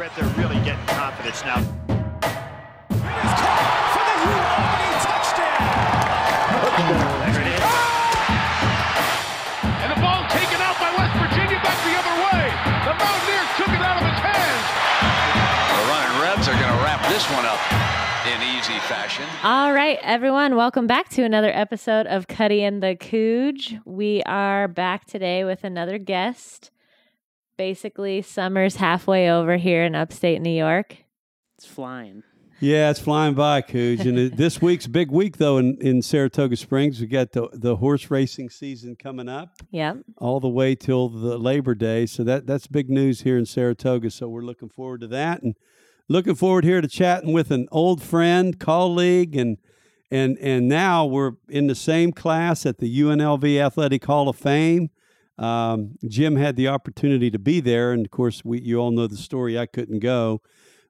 bet 0.00 0.16
they're 0.16 0.24
really 0.40 0.56
getting 0.64 0.86
confidence 0.86 1.44
now. 1.44 1.60
for 1.60 1.66
the 2.96 4.16
UAB 4.32 4.80
touchdown. 5.04 5.60
There 7.20 7.44
it 7.44 7.52
is. 7.52 7.68
And 9.60 9.92
the 9.92 10.00
ball 10.00 10.24
taken 10.32 10.56
out 10.64 10.80
by 10.80 10.88
West 10.96 11.12
Virginia 11.20 11.60
back 11.60 11.76
the 11.84 11.92
other 12.00 12.16
way. 12.16 12.48
The 12.88 12.96
Mountaineers 12.96 13.52
took 13.60 13.68
it 13.68 13.82
out 13.84 14.00
of 14.00 14.08
his 14.08 14.20
hands. 14.24 14.64
The 15.68 15.84
running 15.92 16.16
Rebs 16.24 16.48
are 16.48 16.56
going 16.56 16.72
to 16.72 16.80
wrap 16.80 17.04
this 17.12 17.28
one 17.36 17.44
up 17.44 17.60
in 18.24 18.40
easy 18.56 18.80
fashion. 18.88 19.28
All 19.44 19.74
right, 19.74 19.98
everyone, 20.00 20.56
welcome 20.56 20.86
back 20.86 21.10
to 21.10 21.24
another 21.24 21.50
episode 21.52 22.06
of 22.06 22.26
Cuddy 22.26 22.64
and 22.64 22.82
the 22.82 22.96
Cooge. 22.96 23.76
We 23.84 24.22
are 24.22 24.66
back 24.66 25.04
today 25.04 25.44
with 25.44 25.62
another 25.62 25.98
guest. 25.98 26.70
Basically, 27.60 28.22
summer's 28.22 28.76
halfway 28.76 29.30
over 29.30 29.58
here 29.58 29.84
in 29.84 29.94
upstate 29.94 30.40
New 30.40 30.48
York. 30.48 30.96
It's 31.58 31.66
flying. 31.66 32.22
Yeah, 32.58 32.88
it's 32.88 33.00
flying 33.00 33.34
by, 33.34 33.60
Cooge. 33.60 34.00
And 34.06 34.18
it- 34.18 34.38
this 34.38 34.62
week's 34.62 34.86
a 34.86 34.88
big 34.88 35.10
week, 35.10 35.36
though, 35.36 35.58
in, 35.58 35.76
in 35.78 36.00
Saratoga 36.00 36.56
Springs. 36.56 37.02
We 37.02 37.06
got 37.06 37.32
the, 37.32 37.50
the 37.52 37.76
horse 37.76 38.10
racing 38.10 38.48
season 38.48 38.96
coming 38.96 39.28
up 39.28 39.50
Yep. 39.72 39.98
all 40.16 40.40
the 40.40 40.48
way 40.48 40.74
till 40.74 41.10
the 41.10 41.36
Labor 41.36 41.74
Day. 41.74 42.06
So 42.06 42.24
that 42.24 42.46
that's 42.46 42.66
big 42.66 42.88
news 42.88 43.20
here 43.20 43.36
in 43.36 43.44
Saratoga. 43.44 44.10
So 44.10 44.26
we're 44.26 44.40
looking 44.40 44.70
forward 44.70 45.02
to 45.02 45.06
that 45.08 45.42
and 45.42 45.54
looking 46.08 46.36
forward 46.36 46.64
here 46.64 46.80
to 46.80 46.88
chatting 46.88 47.34
with 47.34 47.50
an 47.50 47.68
old 47.70 48.02
friend, 48.02 48.58
colleague, 48.58 49.36
and 49.36 49.58
and 50.10 50.38
and 50.38 50.66
now 50.66 51.04
we're 51.04 51.32
in 51.50 51.66
the 51.66 51.74
same 51.74 52.12
class 52.12 52.64
at 52.64 52.78
the 52.78 53.00
UNLV 53.02 53.60
Athletic 53.60 54.02
Hall 54.06 54.30
of 54.30 54.36
Fame. 54.36 54.88
Um, 55.40 55.96
Jim 56.06 56.36
had 56.36 56.56
the 56.56 56.68
opportunity 56.68 57.30
to 57.30 57.38
be 57.38 57.60
there, 57.60 57.92
and 57.92 58.04
of 58.04 58.10
course, 58.10 58.44
we 58.44 58.60
you 58.60 58.78
all 58.78 58.90
know 58.90 59.06
the 59.06 59.16
story. 59.16 59.58
I 59.58 59.64
couldn't 59.64 60.00
go, 60.00 60.42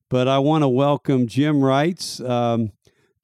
but 0.08 0.26
I 0.26 0.40
want 0.40 0.62
to 0.62 0.68
welcome 0.68 1.28
Jim 1.28 1.60
Reitz 1.60 2.20
um, 2.28 2.72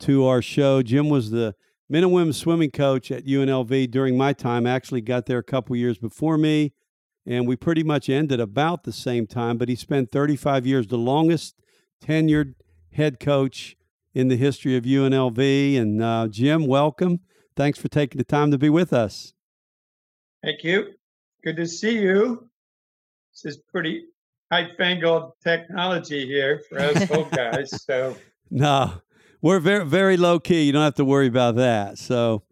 to 0.01 0.25
our 0.25 0.41
show. 0.41 0.83
Jim 0.83 1.09
was 1.09 1.33
the 1.33 1.57
men 1.89 2.05
and 2.05 2.13
women's 2.13 2.37
swimming 2.37 2.71
coach 2.71 3.11
at 3.11 3.27
UNLV 3.27 3.91
during 3.91 4.17
my 4.17 4.33
time. 4.33 4.69
I 4.69 4.71
Actually, 4.71 5.01
got 5.01 5.27
there 5.27 5.39
a 5.39 5.43
couple 5.43 5.75
years 5.75 5.99
before 5.99 6.39
me, 6.39 6.73
and 7.27 7.49
we 7.49 7.57
pretty 7.57 7.83
much 7.83 8.09
ended 8.09 8.39
about 8.39 8.85
the 8.85 8.93
same 8.93 9.27
time. 9.27 9.59
But 9.59 9.69
he 9.69 9.75
spent 9.75 10.13
35 10.13 10.65
years, 10.65 10.87
the 10.87 10.97
longest 10.97 11.57
tenured 12.01 12.55
head 12.93 13.19
coach 13.19 13.77
in 14.15 14.29
the 14.29 14.37
history 14.37 14.77
of 14.77 14.85
UNLV. 14.85 15.77
And 15.77 16.01
uh, 16.01 16.29
Jim, 16.29 16.69
welcome. 16.69 17.19
Thanks 17.57 17.81
for 17.81 17.89
taking 17.89 18.19
the 18.19 18.25
time 18.25 18.53
to 18.53 18.59
be 18.59 18.71
with 18.71 18.93
us. 18.93 19.35
Thank 20.43 20.63
you. 20.63 20.96
Good 21.47 21.59
to 21.59 21.67
see 21.69 22.01
you. 22.01 22.51
This 23.33 23.55
is 23.55 23.63
pretty 23.71 24.07
high-fangled 24.51 25.31
technology 25.45 26.27
here 26.27 26.61
for 26.69 26.81
us 26.81 27.09
old 27.09 27.31
guys. 27.31 27.85
So 27.85 28.17
No, 28.51 28.95
we're 29.41 29.61
very 29.61 29.85
very 29.85 30.17
low 30.17 30.41
key. 30.41 30.65
You 30.65 30.73
don't 30.73 30.83
have 30.83 30.97
to 30.97 31.05
worry 31.05 31.29
about 31.29 31.55
that. 31.55 31.99
So, 31.99 32.43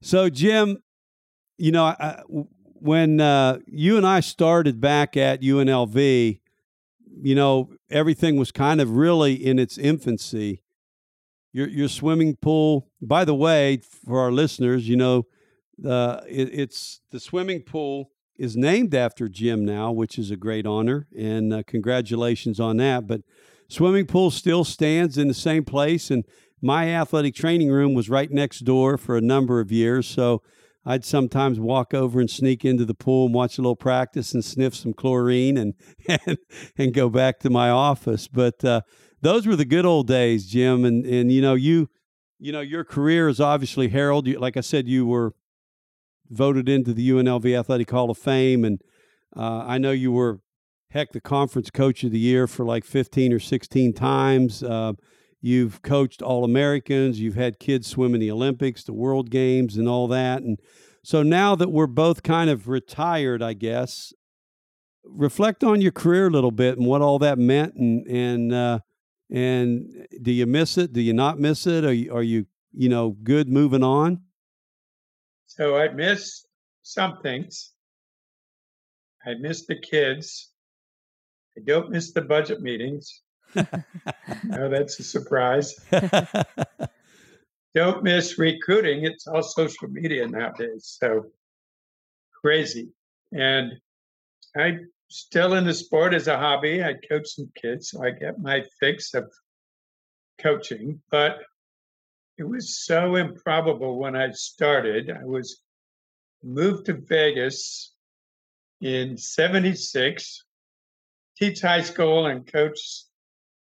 so 0.00 0.30
Jim, 0.30 0.78
you 1.58 1.72
know, 1.72 1.84
I, 1.84 2.22
when 2.26 3.20
uh, 3.20 3.58
you 3.66 3.98
and 3.98 4.06
I 4.06 4.20
started 4.20 4.80
back 4.80 5.14
at 5.14 5.42
UNLV, 5.42 6.40
you 7.20 7.34
know, 7.34 7.68
everything 7.90 8.36
was 8.36 8.50
kind 8.50 8.80
of 8.80 8.92
really 8.92 9.34
in 9.34 9.58
its 9.58 9.76
infancy. 9.76 10.62
Your 11.52 11.68
your 11.68 11.88
swimming 11.88 12.36
pool. 12.36 12.88
By 13.02 13.26
the 13.26 13.34
way, 13.34 13.82
for 14.06 14.20
our 14.20 14.32
listeners, 14.32 14.88
you 14.88 14.96
know, 14.96 15.26
uh, 15.86 16.22
it, 16.26 16.48
it's 16.58 17.02
the 17.10 17.20
swimming 17.20 17.60
pool 17.60 18.10
is 18.38 18.56
named 18.56 18.94
after 18.94 19.28
Jim 19.28 19.64
now, 19.64 19.90
which 19.90 20.18
is 20.18 20.30
a 20.30 20.36
great 20.36 20.66
honor, 20.66 21.08
and 21.16 21.52
uh, 21.52 21.62
congratulations 21.66 22.60
on 22.60 22.76
that. 22.76 23.06
But 23.06 23.22
swimming 23.68 24.06
pool 24.06 24.30
still 24.30 24.64
stands 24.64 25.18
in 25.18 25.28
the 25.28 25.34
same 25.34 25.64
place, 25.64 26.10
and 26.10 26.24
my 26.62 26.88
athletic 26.88 27.34
training 27.34 27.70
room 27.70 27.94
was 27.94 28.08
right 28.08 28.30
next 28.30 28.60
door 28.60 28.96
for 28.96 29.16
a 29.16 29.20
number 29.20 29.60
of 29.60 29.72
years. 29.72 30.06
So 30.06 30.42
I'd 30.84 31.04
sometimes 31.04 31.60
walk 31.60 31.92
over 31.92 32.20
and 32.20 32.30
sneak 32.30 32.64
into 32.64 32.84
the 32.84 32.94
pool 32.94 33.26
and 33.26 33.34
watch 33.34 33.58
a 33.58 33.60
little 33.60 33.76
practice 33.76 34.32
and 34.32 34.44
sniff 34.44 34.74
some 34.74 34.94
chlorine 34.94 35.56
and 35.56 35.74
and, 36.08 36.38
and 36.76 36.94
go 36.94 37.08
back 37.08 37.40
to 37.40 37.50
my 37.50 37.70
office. 37.70 38.28
But 38.28 38.64
uh, 38.64 38.82
those 39.20 39.46
were 39.46 39.56
the 39.56 39.64
good 39.64 39.84
old 39.84 40.06
days, 40.06 40.46
Jim. 40.46 40.84
And 40.84 41.04
and 41.04 41.30
you 41.30 41.42
know 41.42 41.54
you 41.54 41.90
you 42.38 42.52
know 42.52 42.60
your 42.60 42.84
career 42.84 43.28
is 43.28 43.40
obviously 43.40 43.88
heralded. 43.88 44.38
Like 44.38 44.56
I 44.56 44.60
said, 44.60 44.88
you 44.88 45.06
were 45.06 45.34
voted 46.30 46.68
into 46.68 46.92
the 46.92 47.08
UNLV 47.10 47.58
Athletic 47.58 47.90
Hall 47.90 48.10
of 48.10 48.18
Fame, 48.18 48.64
and 48.64 48.80
uh, 49.36 49.64
I 49.66 49.78
know 49.78 49.90
you 49.90 50.12
were 50.12 50.40
heck 50.90 51.12
the 51.12 51.20
conference 51.20 51.70
coach 51.70 52.02
of 52.04 52.10
the 52.10 52.18
year 52.18 52.46
for 52.46 52.64
like 52.64 52.84
15 52.84 53.32
or 53.32 53.38
16 53.38 53.92
times. 53.92 54.62
Uh, 54.62 54.94
you've 55.40 55.82
coached 55.82 56.22
All 56.22 56.44
Americans. 56.44 57.20
You've 57.20 57.34
had 57.34 57.58
kids 57.58 57.86
swim 57.86 58.14
in 58.14 58.20
the 58.20 58.30
Olympics, 58.30 58.84
the 58.84 58.94
World 58.94 59.30
Games, 59.30 59.76
and 59.76 59.88
all 59.88 60.08
that. 60.08 60.42
And 60.42 60.58
so 61.02 61.22
now 61.22 61.54
that 61.56 61.70
we're 61.70 61.86
both 61.86 62.22
kind 62.22 62.50
of 62.50 62.68
retired, 62.68 63.42
I 63.42 63.52
guess, 63.52 64.12
reflect 65.04 65.62
on 65.64 65.80
your 65.80 65.92
career 65.92 66.28
a 66.28 66.30
little 66.30 66.50
bit 66.50 66.78
and 66.78 66.86
what 66.86 67.02
all 67.02 67.18
that 67.18 67.38
meant. 67.38 67.74
And 67.74 68.06
and 68.06 68.52
uh, 68.52 68.78
and 69.30 70.06
do 70.22 70.32
you 70.32 70.46
miss 70.46 70.78
it? 70.78 70.92
Do 70.92 71.00
you 71.00 71.12
not 71.12 71.38
miss 71.38 71.66
it? 71.66 71.84
Are 71.84 71.92
you, 71.92 72.14
are 72.14 72.22
you 72.22 72.46
you 72.72 72.88
know 72.88 73.16
good 73.22 73.48
moving 73.48 73.82
on? 73.82 74.22
So 75.48 75.76
I 75.76 75.88
miss 75.88 76.46
some 76.82 77.18
things. 77.22 77.72
I 79.26 79.34
miss 79.34 79.66
the 79.66 79.76
kids. 79.76 80.52
I 81.56 81.62
don't 81.64 81.90
miss 81.90 82.12
the 82.12 82.22
budget 82.22 82.60
meetings. 82.60 83.22
No, 84.44 84.68
that's 84.68 85.00
a 85.00 85.02
surprise. 85.02 85.74
Don't 87.74 88.02
miss 88.02 88.38
recruiting. 88.38 89.04
It's 89.04 89.26
all 89.26 89.42
social 89.42 89.88
media 89.88 90.26
nowadays. 90.26 90.96
So 91.00 91.26
crazy. 92.42 92.90
And 93.32 93.72
I'm 94.56 94.90
still 95.08 95.54
in 95.54 95.64
the 95.64 95.74
sport 95.74 96.14
as 96.14 96.28
a 96.28 96.38
hobby. 96.38 96.82
I 96.84 96.94
coach 97.08 97.28
some 97.28 97.50
kids, 97.60 97.90
so 97.90 98.04
I 98.04 98.10
get 98.10 98.38
my 98.38 98.64
fix 98.80 99.14
of 99.14 99.32
coaching. 100.38 101.00
But 101.10 101.38
it 102.38 102.48
was 102.48 102.78
so 102.78 103.16
improbable 103.16 103.98
when 103.98 104.14
I 104.14 104.30
started. 104.30 105.10
I 105.10 105.24
was 105.24 105.60
moved 106.42 106.86
to 106.86 106.94
Vegas 106.94 107.92
in 108.80 109.16
76, 109.16 110.44
teach 111.36 111.60
high 111.60 111.82
school 111.82 112.26
and 112.26 112.50
coach 112.50 112.78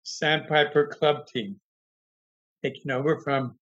Sandpiper 0.03 0.87
club 0.87 1.27
team, 1.27 1.61
taking 2.63 2.91
over 2.91 3.21
from 3.21 3.59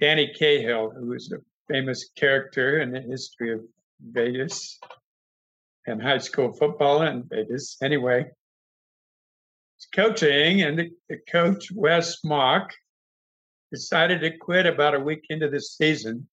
Danny 0.00 0.32
Cahill, 0.32 0.90
who 0.90 1.08
was 1.08 1.32
a 1.32 1.38
famous 1.68 2.10
character 2.16 2.80
in 2.80 2.92
the 2.92 3.00
history 3.00 3.52
of 3.52 3.60
Vegas 4.00 4.78
and 5.86 6.00
high 6.00 6.18
school 6.18 6.52
football 6.52 7.02
in 7.02 7.24
Vegas. 7.28 7.76
Anyway, 7.82 8.26
coaching, 9.92 10.62
and 10.62 10.78
the, 10.78 10.90
the 11.08 11.18
coach, 11.28 11.70
Wes 11.72 12.22
Mock, 12.24 12.72
decided 13.74 14.20
to 14.20 14.38
quit 14.38 14.66
about 14.66 14.94
a 14.94 15.00
week 15.00 15.26
into 15.30 15.48
the 15.48 15.60
season. 15.60 16.28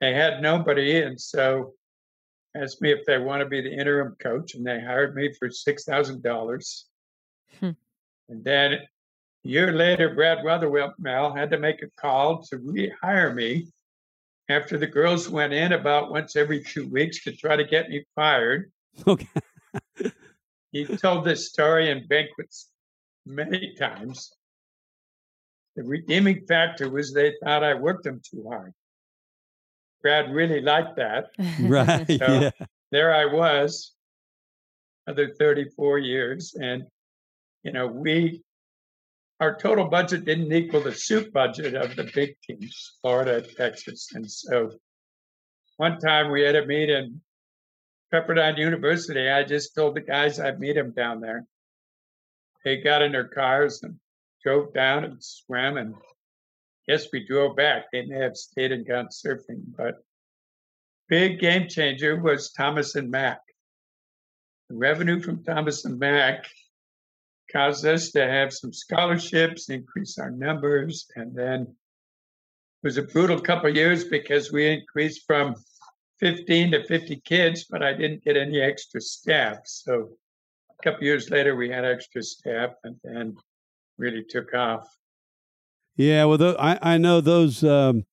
They 0.00 0.14
had 0.14 0.40
nobody, 0.40 1.02
and 1.02 1.20
so 1.20 1.74
asked 2.56 2.80
me 2.80 2.90
if 2.92 3.04
they 3.04 3.18
want 3.18 3.40
to 3.40 3.48
be 3.48 3.60
the 3.60 3.72
interim 3.72 4.16
coach, 4.18 4.54
and 4.54 4.66
they 4.66 4.80
hired 4.80 5.14
me 5.14 5.32
for 5.38 5.50
six 5.50 5.84
thousand 5.84 6.22
dollars. 6.22 6.86
Hmm. 7.60 7.70
And 8.30 8.42
then 8.42 8.72
a 8.72 8.78
year 9.42 9.72
later, 9.72 10.14
Brad 10.14 10.38
Rothermel 10.38 11.36
had 11.36 11.50
to 11.50 11.58
make 11.58 11.82
a 11.82 11.90
call 12.00 12.42
to 12.44 12.56
rehire 12.58 13.34
me 13.34 13.68
after 14.48 14.78
the 14.78 14.86
girls 14.86 15.28
went 15.28 15.52
in 15.52 15.72
about 15.72 16.10
once 16.10 16.36
every 16.36 16.62
two 16.62 16.88
weeks 16.88 17.22
to 17.24 17.32
try 17.32 17.56
to 17.56 17.64
get 17.64 17.90
me 17.90 18.04
fired. 18.14 18.72
okay. 19.06 19.28
He 20.72 20.84
told 20.84 21.24
this 21.24 21.50
story 21.50 21.88
in 21.88 22.08
banquets 22.08 22.68
many 23.24 23.76
times. 23.76 24.34
The 25.76 25.82
redeeming 25.82 26.46
factor 26.46 26.88
was 26.88 27.12
they 27.12 27.34
thought 27.42 27.64
I 27.64 27.74
worked 27.74 28.04
them 28.04 28.20
too 28.24 28.46
hard. 28.48 28.72
Brad 30.02 30.30
really 30.32 30.60
liked 30.60 30.96
that. 30.96 31.30
Right. 31.60 32.06
So- 32.06 32.40
yeah. 32.40 32.50
There 32.90 33.12
I 33.12 33.24
was, 33.24 33.92
another 35.06 35.34
34 35.34 35.98
years. 35.98 36.54
And, 36.54 36.84
you 37.64 37.72
know, 37.72 37.88
we, 37.88 38.42
our 39.40 39.56
total 39.56 39.86
budget 39.88 40.24
didn't 40.24 40.52
equal 40.52 40.80
the 40.80 40.94
soup 40.94 41.32
budget 41.32 41.74
of 41.74 41.96
the 41.96 42.08
big 42.14 42.36
teams, 42.46 42.92
Florida, 43.00 43.42
Texas. 43.42 44.10
And 44.14 44.30
so 44.30 44.70
one 45.76 45.98
time 45.98 46.30
we 46.30 46.42
had 46.42 46.54
a 46.54 46.64
meet 46.64 46.88
in 46.88 47.20
Pepperdine 48.12 48.58
University. 48.58 49.28
I 49.28 49.42
just 49.42 49.74
told 49.74 49.96
the 49.96 50.00
guys 50.00 50.38
I'd 50.38 50.60
meet 50.60 50.74
them 50.74 50.92
down 50.92 51.20
there. 51.20 51.44
They 52.64 52.76
got 52.76 53.02
in 53.02 53.10
their 53.10 53.26
cars 53.26 53.82
and 53.82 53.96
drove 54.44 54.72
down 54.74 55.04
and 55.04 55.22
swam 55.22 55.76
and 55.76 55.94
yes, 56.86 57.06
we 57.12 57.26
drove 57.26 57.56
back. 57.56 57.84
They 57.92 58.04
may 58.04 58.18
have 58.18 58.36
stayed 58.36 58.72
and 58.72 58.86
gone 58.86 59.08
surfing, 59.08 59.62
but 59.76 59.96
big 61.08 61.40
game 61.40 61.68
changer 61.68 62.20
was 62.20 62.52
Thomas 62.52 62.94
and 62.94 63.10
Mack. 63.10 63.40
The 64.68 64.76
revenue 64.76 65.20
from 65.20 65.42
Thomas 65.44 65.84
and 65.84 65.98
Mack 65.98 66.46
caused 67.52 67.84
us 67.86 68.10
to 68.12 68.26
have 68.26 68.52
some 68.52 68.72
scholarships, 68.72 69.68
increase 69.68 70.18
our 70.18 70.30
numbers, 70.30 71.06
and 71.16 71.34
then 71.34 71.62
it 71.62 72.86
was 72.86 72.96
a 72.96 73.02
brutal 73.02 73.40
couple 73.40 73.70
of 73.70 73.76
years 73.76 74.04
because 74.04 74.52
we 74.52 74.66
increased 74.66 75.24
from 75.26 75.54
15 76.20 76.72
to 76.72 76.84
50 76.84 77.16
kids, 77.24 77.64
but 77.64 77.82
I 77.82 77.92
didn't 77.92 78.24
get 78.24 78.36
any 78.36 78.60
extra 78.60 79.00
staff. 79.00 79.58
So 79.64 80.10
a 80.70 80.82
couple 80.82 81.04
years 81.04 81.30
later, 81.30 81.56
we 81.56 81.70
had 81.70 81.84
extra 81.84 82.22
staff, 82.22 82.70
and 82.84 82.96
then 83.02 83.36
really 83.98 84.24
took 84.28 84.54
off. 84.54 84.96
Yeah, 85.96 86.24
well, 86.24 86.38
tho- 86.38 86.56
I 86.58 86.78
I 86.94 86.98
know 86.98 87.20
those 87.20 87.62
um, 87.62 88.04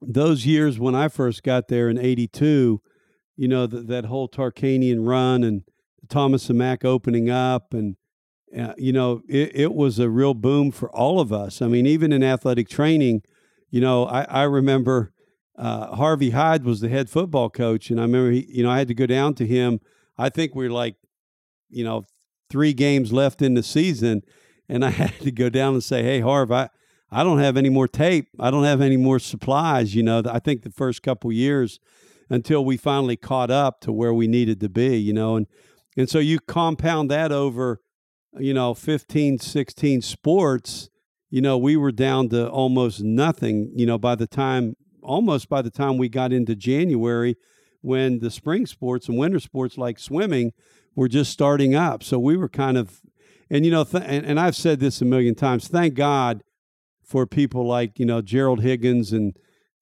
those 0.00 0.46
years 0.46 0.78
when 0.78 0.94
I 0.94 1.08
first 1.08 1.42
got 1.42 1.68
there 1.68 1.88
in 1.88 1.98
'82. 1.98 2.80
You 3.36 3.48
know 3.48 3.66
th- 3.66 3.86
that 3.86 4.06
whole 4.06 4.28
Tarkanian 4.28 5.06
run 5.06 5.44
and 5.44 5.62
Thomas 6.08 6.48
and 6.48 6.58
Mack 6.58 6.84
opening 6.84 7.28
up, 7.28 7.74
and 7.74 7.96
uh, 8.56 8.72
you 8.78 8.92
know 8.92 9.20
it, 9.28 9.54
it 9.54 9.74
was 9.74 9.98
a 9.98 10.08
real 10.08 10.34
boom 10.34 10.70
for 10.70 10.90
all 10.90 11.20
of 11.20 11.32
us. 11.32 11.60
I 11.60 11.68
mean, 11.68 11.86
even 11.86 12.12
in 12.12 12.22
athletic 12.22 12.68
training, 12.68 13.22
you 13.70 13.80
know, 13.80 14.06
I 14.06 14.22
I 14.22 14.42
remember 14.44 15.12
uh, 15.58 15.94
Harvey 15.96 16.30
Hyde 16.30 16.64
was 16.64 16.80
the 16.80 16.88
head 16.88 17.10
football 17.10 17.50
coach, 17.50 17.90
and 17.90 18.00
I 18.00 18.04
remember 18.04 18.30
he, 18.30 18.46
you 18.48 18.62
know 18.62 18.70
I 18.70 18.78
had 18.78 18.88
to 18.88 18.94
go 18.94 19.06
down 19.06 19.34
to 19.34 19.46
him. 19.46 19.80
I 20.16 20.30
think 20.30 20.54
we 20.54 20.66
are 20.66 20.70
like, 20.70 20.96
you 21.68 21.84
know, 21.84 22.04
three 22.48 22.72
games 22.72 23.12
left 23.12 23.42
in 23.42 23.52
the 23.52 23.62
season, 23.62 24.22
and 24.68 24.84
I 24.84 24.90
had 25.02 25.18
to 25.20 25.30
go 25.30 25.48
down 25.48 25.74
and 25.74 25.84
say, 25.84 26.02
"Hey, 26.02 26.20
Harv, 26.20 26.50
I, 26.52 26.68
I 27.10 27.22
don't 27.22 27.38
have 27.38 27.56
any 27.56 27.68
more 27.68 27.88
tape. 27.88 28.28
I 28.38 28.50
don't 28.50 28.64
have 28.64 28.80
any 28.80 28.96
more 28.96 29.18
supplies." 29.18 29.94
You 29.94 30.02
know, 30.02 30.22
I 30.28 30.38
think 30.38 30.62
the 30.62 30.70
first 30.70 31.02
couple 31.02 31.32
years 31.32 31.78
until 32.28 32.64
we 32.64 32.76
finally 32.76 33.16
caught 33.16 33.50
up 33.50 33.80
to 33.82 33.92
where 33.92 34.12
we 34.12 34.26
needed 34.26 34.60
to 34.60 34.68
be. 34.68 34.96
You 34.96 35.12
know, 35.12 35.36
and 35.36 35.46
and 35.96 36.08
so 36.08 36.18
you 36.18 36.40
compound 36.40 37.10
that 37.10 37.32
over, 37.32 37.80
you 38.38 38.52
know, 38.52 38.74
15, 38.74 39.38
16 39.38 40.02
sports. 40.02 40.90
You 41.30 41.40
know, 41.40 41.58
we 41.58 41.76
were 41.76 41.92
down 41.92 42.28
to 42.30 42.48
almost 42.48 43.02
nothing. 43.02 43.72
You 43.74 43.86
know, 43.86 43.98
by 43.98 44.14
the 44.14 44.26
time 44.26 44.76
almost 45.02 45.48
by 45.48 45.62
the 45.62 45.70
time 45.70 45.96
we 45.96 46.08
got 46.08 46.32
into 46.32 46.54
January, 46.54 47.36
when 47.80 48.18
the 48.18 48.30
spring 48.30 48.66
sports 48.66 49.08
and 49.08 49.16
winter 49.16 49.38
sports 49.40 49.78
like 49.78 49.98
swimming 49.98 50.52
were 50.94 51.08
just 51.08 51.30
starting 51.30 51.74
up. 51.74 52.02
So 52.02 52.18
we 52.18 52.36
were 52.36 52.48
kind 52.48 52.76
of 52.76 53.00
and 53.50 53.64
you 53.64 53.70
know, 53.70 53.84
th- 53.84 54.04
and, 54.06 54.26
and 54.26 54.40
I've 54.40 54.56
said 54.56 54.80
this 54.80 55.00
a 55.00 55.04
million 55.04 55.34
times. 55.34 55.68
Thank 55.68 55.94
God 55.94 56.42
for 57.02 57.26
people 57.26 57.66
like 57.66 57.98
you 57.98 58.06
know 58.06 58.20
Gerald 58.20 58.60
Higgins 58.60 59.12
and 59.12 59.36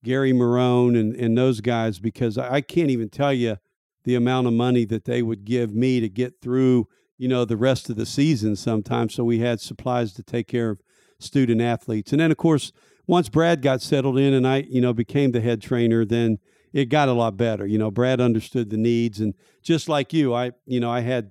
Gary 0.05 0.33
Marone 0.33 0.99
and 0.99 1.15
and 1.15 1.37
those 1.37 1.61
guys 1.61 1.99
because 1.99 2.37
I, 2.37 2.55
I 2.55 2.61
can't 2.61 2.91
even 2.91 3.09
tell 3.09 3.33
you 3.33 3.57
the 4.05 4.15
amount 4.15 4.47
of 4.47 4.53
money 4.53 4.85
that 4.85 5.07
they 5.07 5.23
would 5.23 5.45
give 5.45 5.75
me 5.75 6.01
to 6.01 6.09
get 6.09 6.41
through 6.43 6.87
you 7.17 7.29
know 7.29 7.45
the 7.45 7.57
rest 7.57 7.89
of 7.89 7.97
the 7.97 8.07
season 8.07 8.57
sometimes. 8.57 9.15
So 9.15 9.25
we 9.25 9.39
had 9.39 9.61
supplies 9.61 10.13
to 10.15 10.23
take 10.23 10.47
care 10.47 10.71
of 10.71 10.81
student 11.19 11.61
athletes, 11.61 12.13
and 12.13 12.21
then 12.21 12.31
of 12.31 12.37
course 12.37 12.73
once 13.07 13.29
Brad 13.29 13.63
got 13.63 13.83
settled 13.83 14.19
in 14.19 14.35
and 14.35 14.47
I 14.47 14.67
you 14.69 14.81
know 14.81 14.93
became 14.93 15.33
the 15.33 15.41
head 15.41 15.63
trainer, 15.63 16.05
then 16.05 16.39
it 16.75 16.87
got 16.87 17.09
a 17.09 17.13
lot 17.13 17.37
better. 17.37 17.67
You 17.67 17.79
know, 17.79 17.91
Brad 17.91 18.21
understood 18.21 18.69
the 18.69 18.77
needs, 18.77 19.21
and 19.21 19.35
just 19.63 19.89
like 19.89 20.13
you, 20.13 20.35
I 20.35 20.53
you 20.67 20.81
know 20.81 20.91
I 20.91 21.01
had 21.01 21.31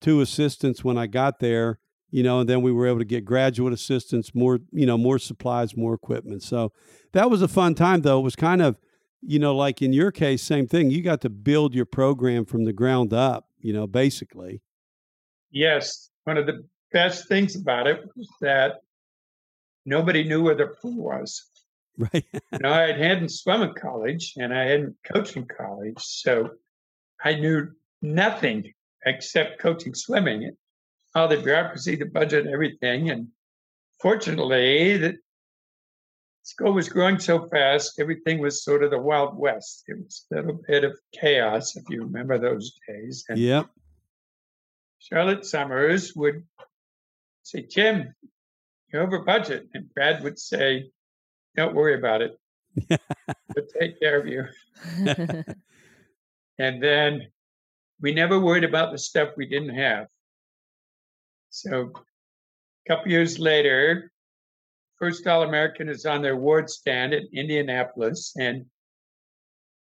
two 0.00 0.20
assistants 0.20 0.84
when 0.84 0.98
I 0.98 1.06
got 1.06 1.40
there, 1.40 1.78
you 2.10 2.22
know, 2.22 2.40
and 2.40 2.48
then 2.48 2.62
we 2.62 2.72
were 2.72 2.86
able 2.86 2.98
to 2.98 3.04
get 3.04 3.24
graduate 3.24 3.72
assistants, 3.72 4.34
more, 4.34 4.60
you 4.72 4.86
know, 4.86 4.96
more 4.96 5.18
supplies, 5.18 5.76
more 5.76 5.94
equipment. 5.94 6.42
So 6.42 6.72
that 7.12 7.30
was 7.30 7.42
a 7.42 7.48
fun 7.48 7.74
time, 7.74 8.02
though. 8.02 8.20
It 8.20 8.22
was 8.22 8.36
kind 8.36 8.62
of, 8.62 8.76
you 9.22 9.38
know, 9.38 9.54
like 9.56 9.82
in 9.82 9.92
your 9.92 10.12
case, 10.12 10.42
same 10.42 10.66
thing. 10.66 10.90
You 10.90 11.02
got 11.02 11.20
to 11.22 11.30
build 11.30 11.74
your 11.74 11.86
program 11.86 12.44
from 12.44 12.64
the 12.64 12.72
ground 12.72 13.12
up, 13.12 13.48
you 13.58 13.72
know, 13.72 13.86
basically. 13.86 14.62
Yes. 15.50 16.10
One 16.24 16.38
of 16.38 16.46
the 16.46 16.64
best 16.92 17.28
things 17.28 17.56
about 17.56 17.86
it 17.86 18.04
was 18.16 18.28
that 18.40 18.80
nobody 19.84 20.24
knew 20.24 20.42
where 20.42 20.54
the 20.54 20.66
pool 20.66 21.04
was. 21.04 21.44
Right. 21.98 22.26
you 22.34 22.58
know, 22.60 22.74
I 22.74 22.92
hadn't 22.92 23.30
swum 23.30 23.62
in 23.62 23.72
college 23.72 24.34
and 24.36 24.52
I 24.52 24.64
hadn't 24.64 24.96
coached 25.10 25.34
in 25.34 25.46
college. 25.46 25.96
So 25.96 26.50
I 27.24 27.36
knew 27.36 27.70
nothing 28.02 28.74
except 29.06 29.60
coaching 29.60 29.94
swimming, 29.94 30.50
all 31.14 31.28
the 31.28 31.38
bureaucracy, 31.38 31.96
the 31.96 32.04
budget, 32.04 32.46
everything. 32.46 33.10
And 33.10 33.28
fortunately, 34.02 34.98
the 34.98 35.16
school 36.42 36.72
was 36.72 36.88
growing 36.88 37.18
so 37.18 37.46
fast, 37.48 37.98
everything 37.98 38.40
was 38.40 38.62
sort 38.62 38.82
of 38.82 38.90
the 38.90 38.98
Wild 38.98 39.38
West. 39.38 39.84
It 39.86 39.96
was 39.96 40.26
a 40.30 40.36
little 40.36 40.60
bit 40.66 40.84
of 40.84 40.98
chaos, 41.18 41.76
if 41.76 41.84
you 41.88 42.02
remember 42.02 42.38
those 42.38 42.72
days. 42.86 43.24
And 43.28 43.38
yep. 43.38 43.70
Charlotte 44.98 45.46
Summers 45.46 46.14
would 46.16 46.44
say, 47.44 47.62
Jim, 47.62 48.12
you're 48.92 49.02
over 49.02 49.20
budget. 49.20 49.68
And 49.72 49.92
Brad 49.94 50.22
would 50.24 50.38
say, 50.38 50.90
Don't 51.56 51.74
worry 51.74 51.94
about 51.94 52.22
it. 52.22 52.38
we'll 52.90 53.66
take 53.80 53.98
care 54.00 54.20
of 54.20 54.26
you. 54.26 54.44
and 56.58 56.82
then 56.82 57.28
we 58.00 58.12
never 58.12 58.38
worried 58.38 58.64
about 58.64 58.92
the 58.92 58.98
stuff 58.98 59.30
we 59.36 59.46
didn't 59.46 59.74
have. 59.74 60.06
So 61.50 61.92
a 61.94 62.88
couple 62.88 63.10
years 63.10 63.38
later, 63.38 64.12
First 64.98 65.26
All 65.26 65.42
American 65.42 65.88
is 65.88 66.06
on 66.06 66.22
their 66.22 66.36
ward 66.36 66.70
stand 66.70 67.14
in 67.14 67.28
Indianapolis, 67.32 68.34
and 68.38 68.66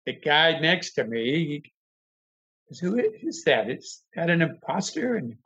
the 0.06 0.14
guy 0.14 0.60
next 0.60 0.94
to 0.94 1.04
me, 1.04 1.46
he 2.70 2.78
"Who 2.82 2.98
is 2.98 3.44
that? 3.44 3.70
Is 3.70 4.04
that 4.16 4.30
an 4.30 4.42
imposter?" 4.42 5.16
And 5.16 5.38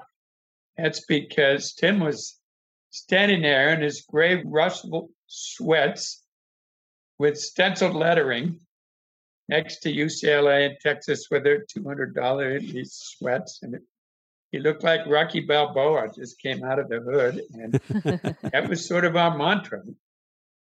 that's 0.78 1.06
because 1.06 1.74
Tim 1.74 2.00
was 2.00 2.40
standing 2.92 3.42
there 3.42 3.74
in 3.74 3.82
his 3.82 4.02
gray 4.02 4.44
Russell 4.44 5.10
sweats 5.28 6.24
with 7.18 7.40
stenciled 7.40 7.96
lettering 7.96 8.67
next 9.50 9.80
to 9.80 9.94
UCLA 9.94 10.70
in 10.70 10.78
Texas 10.82 11.28
with 11.32 11.44
their 11.44 11.66
$200 11.66 12.60
in 12.60 12.72
these 12.72 12.94
sweats. 12.94 13.60
And 13.62 13.76
it, 13.76 13.82
he 14.52 14.60
looked 14.60 14.84
like 14.84 15.06
Rocky 15.08 15.42
Balboa 15.42 16.10
just 16.16 16.40
came 16.40 16.64
out 16.64 16.80
of 16.80 16.90
the 16.90 17.00
hood. 17.00 17.42
And 17.54 17.74
that 18.52 18.70
was 18.70 18.88
sort 18.88 19.06
of 19.06 19.16
our 19.16 19.38
mantra. 19.38 19.82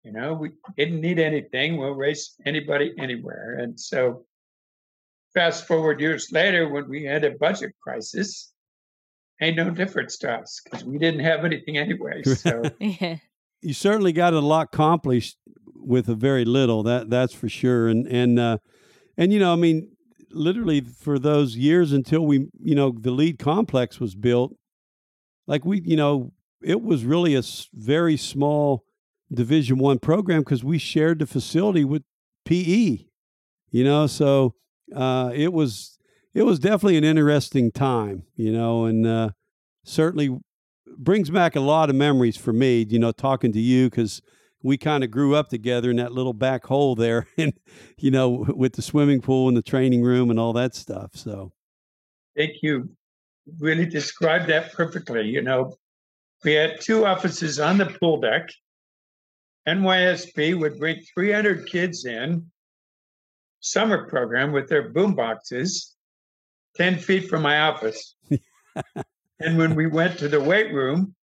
You 0.02 0.12
know, 0.12 0.34
we 0.34 0.50
didn't 0.76 1.00
need 1.00 1.18
anything. 1.18 1.76
We'll 1.76 1.94
race 1.94 2.34
anybody 2.44 2.94
anywhere. 2.98 3.56
And 3.58 3.78
so 3.78 4.26
fast 5.32 5.66
forward 5.66 6.00
years 6.00 6.30
later, 6.30 6.68
when 6.68 6.88
we 6.88 7.04
had 7.04 7.24
a 7.24 7.30
budget 7.30 7.72
crisis, 7.82 8.52
ain't 9.40 9.56
no 9.56 9.70
difference 9.70 10.18
to 10.18 10.32
us 10.32 10.60
because 10.64 10.84
we 10.84 10.98
didn't 10.98 11.20
have 11.20 11.44
anything 11.44 11.78
anyway. 11.78 12.22
So 12.22 12.62
yeah. 12.80 13.16
You 13.62 13.72
certainly 13.72 14.12
got 14.12 14.34
a 14.34 14.40
lot 14.40 14.68
accomplished 14.72 15.38
with 15.86 16.08
a 16.08 16.14
very 16.14 16.44
little. 16.44 16.82
That 16.82 17.10
that's 17.10 17.34
for 17.34 17.48
sure. 17.48 17.88
And 17.88 18.06
and 18.06 18.38
uh, 18.38 18.58
and 19.16 19.32
you 19.32 19.38
know, 19.38 19.52
I 19.52 19.56
mean, 19.56 19.94
literally 20.30 20.80
for 20.80 21.18
those 21.18 21.56
years 21.56 21.92
until 21.92 22.26
we, 22.26 22.48
you 22.60 22.74
know, 22.74 22.94
the 22.98 23.10
Lied 23.10 23.38
complex 23.38 24.00
was 24.00 24.14
built, 24.14 24.56
like 25.46 25.64
we, 25.64 25.80
you 25.84 25.96
know, 25.96 26.32
it 26.62 26.82
was 26.82 27.04
really 27.04 27.34
a 27.34 27.42
very 27.72 28.16
small 28.16 28.84
Division 29.32 29.78
One 29.78 29.98
program 29.98 30.40
because 30.40 30.64
we 30.64 30.78
shared 30.78 31.18
the 31.18 31.26
facility 31.26 31.84
with 31.84 32.02
PE. 32.44 33.06
You 33.70 33.84
know, 33.84 34.06
so 34.06 34.54
uh, 34.94 35.32
it 35.34 35.52
was 35.52 35.98
it 36.32 36.42
was 36.42 36.58
definitely 36.58 36.96
an 36.96 37.04
interesting 37.04 37.72
time. 37.72 38.24
You 38.36 38.52
know, 38.52 38.84
and 38.84 39.06
uh, 39.06 39.30
certainly 39.84 40.38
brings 40.96 41.30
back 41.30 41.56
a 41.56 41.60
lot 41.60 41.90
of 41.90 41.96
memories 41.96 42.36
for 42.36 42.52
me. 42.52 42.86
You 42.88 42.98
know, 42.98 43.12
talking 43.12 43.52
to 43.52 43.60
you 43.60 43.90
because 43.90 44.22
we 44.64 44.76
kind 44.76 45.04
of 45.04 45.10
grew 45.10 45.36
up 45.36 45.48
together 45.48 45.90
in 45.90 45.96
that 45.96 46.12
little 46.12 46.32
back 46.32 46.64
hole 46.64 46.96
there 46.96 47.28
and 47.38 47.52
you 47.98 48.10
know 48.10 48.46
with 48.56 48.72
the 48.72 48.82
swimming 48.82 49.20
pool 49.20 49.46
and 49.46 49.56
the 49.56 49.62
training 49.62 50.02
room 50.02 50.30
and 50.30 50.40
all 50.40 50.52
that 50.52 50.74
stuff 50.74 51.10
so. 51.14 51.52
Thank 52.36 52.62
you 52.62 52.88
really 53.60 53.86
described 53.86 54.48
that 54.48 54.72
perfectly 54.72 55.28
you 55.28 55.42
know. 55.42 55.76
We 56.42 56.52
had 56.52 56.80
two 56.80 57.06
offices 57.06 57.58
on 57.58 57.78
the 57.78 57.86
pool 57.86 58.20
deck. 58.20 58.50
NYSP 59.66 60.58
would 60.58 60.78
bring 60.78 61.00
300 61.14 61.66
kids 61.66 62.04
in. 62.04 62.50
Summer 63.60 64.06
program 64.10 64.52
with 64.52 64.68
their 64.68 64.90
boom 64.90 65.14
boxes 65.14 65.94
10 66.76 66.98
feet 66.98 67.30
from 67.30 67.42
my 67.42 67.60
office. 67.60 68.14
And 69.40 69.58
when 69.58 69.74
we 69.74 69.86
went 69.86 70.18
to 70.18 70.28
the 70.28 70.40
weight 70.40 70.72
room 70.72 71.14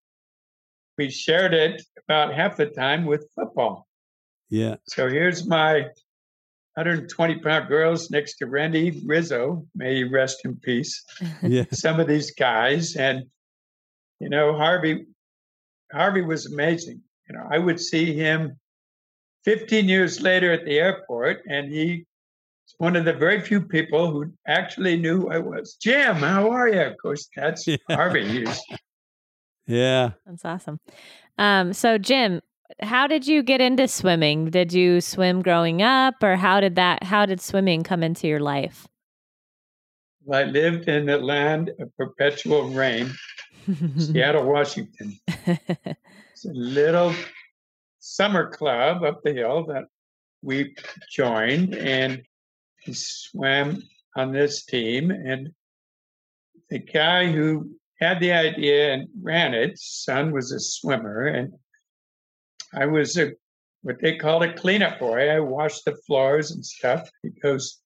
we 1.02 1.10
shared 1.10 1.54
it 1.54 1.82
about 2.06 2.32
half 2.32 2.58
the 2.58 2.68
time 2.68 3.06
with 3.06 3.28
football. 3.36 3.88
Yeah. 4.52 4.76
So 4.88 5.10
here's 5.10 5.48
my 5.48 5.82
120 6.76 7.40
pound 7.40 7.68
girls 7.68 8.12
next 8.12 8.36
to 8.38 8.46
Randy 8.46 9.02
Rizzo. 9.04 9.66
May 9.74 9.96
he 9.96 10.04
rest 10.04 10.42
in 10.46 10.58
peace. 10.58 11.04
Yeah. 11.42 11.66
Some 11.72 12.00
of 12.00 12.08
these 12.08 12.32
guys. 12.36 12.96
And, 12.96 13.24
you 14.20 14.30
know, 14.30 14.56
Harvey, 14.56 15.08
Harvey 15.92 16.22
was 16.22 16.46
amazing. 16.46 17.02
You 17.28 17.36
know, 17.36 17.48
I 17.50 17.58
would 17.58 17.80
see 17.80 18.14
him 18.14 18.60
15 19.46 19.90
years 19.90 20.22
later 20.22 20.52
at 20.52 20.66
the 20.66 20.78
airport, 20.78 21.42
and 21.48 21.74
he 21.74 22.06
one 22.78 22.96
of 22.96 23.06
the 23.06 23.14
very 23.14 23.42
few 23.42 23.60
people 23.62 24.12
who 24.12 24.32
actually 24.48 24.98
knew 24.98 25.22
who 25.22 25.30
I 25.32 25.40
was. 25.40 25.76
Jim, 25.82 26.18
how 26.18 26.52
are 26.52 26.70
you? 26.70 26.82
Of 26.82 26.98
course, 27.02 27.28
that's 27.36 27.68
yeah. 27.68 27.78
Harvey. 27.90 28.26
He's 28.28 28.62
Yeah. 29.72 30.12
That's 30.26 30.44
awesome. 30.44 30.80
Um, 31.38 31.74
so 31.74 31.98
Jim, 31.98 32.42
how 32.82 33.08
did 33.08 33.28
you 33.28 33.44
get 33.44 33.62
into 33.62 33.88
swimming? 33.88 34.50
Did 34.50 34.74
you 34.74 35.02
swim 35.02 35.42
growing 35.42 35.82
up 35.82 36.16
or 36.22 36.36
how 36.36 36.60
did 36.60 36.76
that 36.76 37.04
how 37.04 37.26
did 37.26 37.42
swimming 37.42 37.84
come 37.84 38.04
into 38.04 38.28
your 38.28 38.40
life? 38.40 38.88
Well, 40.24 40.42
I 40.42 40.44
lived 40.44 40.88
in 40.88 41.08
the 41.08 41.18
land 41.18 41.72
of 41.80 41.96
perpetual 41.98 42.70
rain, 42.70 43.12
Seattle, 43.98 44.46
Washington. 44.46 45.20
It's 46.34 46.46
a 46.46 46.54
little 46.54 47.14
summer 48.00 48.50
club 48.50 49.04
up 49.04 49.22
the 49.24 49.34
hill 49.34 49.64
that 49.68 49.84
we 50.42 50.74
joined 51.12 51.76
and 51.76 52.24
we 52.88 52.94
swam 52.94 53.84
on 54.16 54.32
this 54.32 54.66
team. 54.66 55.12
And 55.12 55.50
the 56.72 56.80
guy 56.80 57.32
who 57.32 57.70
had 58.02 58.20
the 58.20 58.32
idea 58.32 58.94
and 58.94 59.08
ran 59.22 59.54
it, 59.54 59.78
son 59.78 60.32
was 60.32 60.52
a 60.52 60.60
swimmer, 60.60 61.28
and 61.28 61.54
I 62.74 62.88
was 62.88 63.18
a 63.18 63.34
what 63.84 64.00
they 64.02 64.16
called 64.16 64.44
a 64.44 64.54
cleanup 64.54 65.00
boy. 65.00 65.30
I 65.30 65.40
washed 65.40 65.86
the 65.86 65.96
floors 66.08 66.52
and 66.52 66.66
stuff. 66.66 67.10
because 67.24 67.80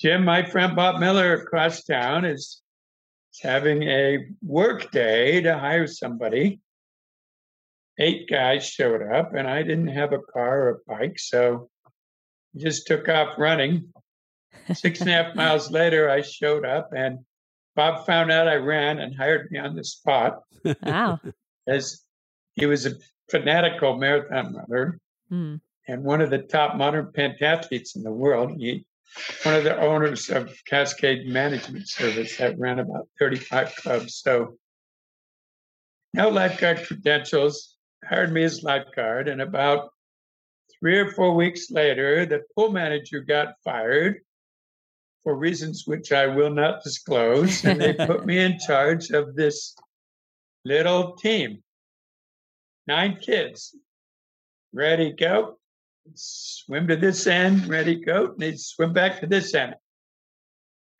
Jim, 0.00 0.24
my 0.24 0.44
friend 0.44 0.76
Bob 0.76 1.00
Miller 1.00 1.34
across 1.34 1.82
town 1.82 2.24
is 2.24 2.60
having 3.42 3.82
a 3.84 4.26
work 4.42 4.90
day 4.90 5.40
to 5.40 5.58
hire 5.58 5.86
somebody. 5.86 6.60
Eight 7.98 8.28
guys 8.28 8.66
showed 8.68 9.02
up, 9.02 9.34
and 9.34 9.48
I 9.48 9.62
didn't 9.62 9.88
have 9.88 10.12
a 10.12 10.18
car 10.18 10.62
or 10.62 10.70
a 10.70 10.78
bike, 10.86 11.18
so 11.18 11.70
I 11.86 12.58
just 12.58 12.86
took 12.86 13.08
off 13.08 13.38
running. 13.38 13.92
Six 14.74 15.00
and 15.00 15.08
a 15.08 15.12
half 15.12 15.34
miles 15.34 15.70
later, 15.70 16.10
I 16.10 16.20
showed 16.20 16.66
up, 16.66 16.90
and 16.94 17.20
Bob 17.76 18.06
found 18.06 18.32
out 18.32 18.48
I 18.48 18.56
ran 18.56 18.98
and 18.98 19.14
hired 19.14 19.50
me 19.50 19.58
on 19.58 19.76
the 19.76 19.84
spot 19.84 20.40
wow. 20.82 21.20
as 21.68 22.02
he 22.54 22.66
was 22.66 22.86
a 22.86 22.92
fanatical 23.30 23.96
marathon 23.96 24.54
runner 24.54 24.98
Hmm. 25.28 25.56
and 25.88 26.04
one 26.04 26.20
of 26.20 26.30
the 26.30 26.38
top 26.38 26.76
modern 26.76 27.12
pentathletes 27.12 27.96
in 27.96 28.04
the 28.04 28.12
world. 28.12 28.52
He, 28.56 28.86
one 29.42 29.56
of 29.56 29.64
the 29.64 29.76
owners 29.76 30.30
of 30.30 30.56
Cascade 30.66 31.26
Management 31.26 31.88
Service 31.88 32.36
that 32.36 32.58
ran 32.58 32.78
about 32.78 33.08
35 33.18 33.74
clubs. 33.74 34.14
So 34.16 34.56
no 36.14 36.28
lifeguard 36.28 36.86
credentials, 36.86 37.76
hired 38.04 38.32
me 38.32 38.44
as 38.44 38.62
lifeguard. 38.62 39.28
And 39.28 39.42
about 39.42 39.90
three 40.78 40.98
or 40.98 41.10
four 41.10 41.34
weeks 41.34 41.70
later, 41.72 42.24
the 42.24 42.42
pool 42.54 42.70
manager 42.70 43.20
got 43.20 43.54
fired 43.64 44.20
for 45.26 45.34
reasons 45.34 45.88
which 45.88 46.12
I 46.12 46.28
will 46.28 46.50
not 46.50 46.84
disclose. 46.84 47.64
And 47.64 47.80
they 47.80 47.94
put 47.94 48.24
me 48.24 48.38
in 48.38 48.60
charge 48.60 49.10
of 49.10 49.34
this 49.34 49.74
little 50.64 51.16
team. 51.16 51.64
Nine 52.86 53.16
kids. 53.16 53.74
Ready, 54.72 55.10
go. 55.10 55.58
Swim 56.14 56.86
to 56.86 56.94
this 56.94 57.26
end, 57.26 57.66
ready, 57.66 57.96
go. 57.96 58.26
And 58.26 58.38
they 58.38 58.54
swim 58.54 58.92
back 58.92 59.18
to 59.18 59.26
this 59.26 59.52
end. 59.52 59.74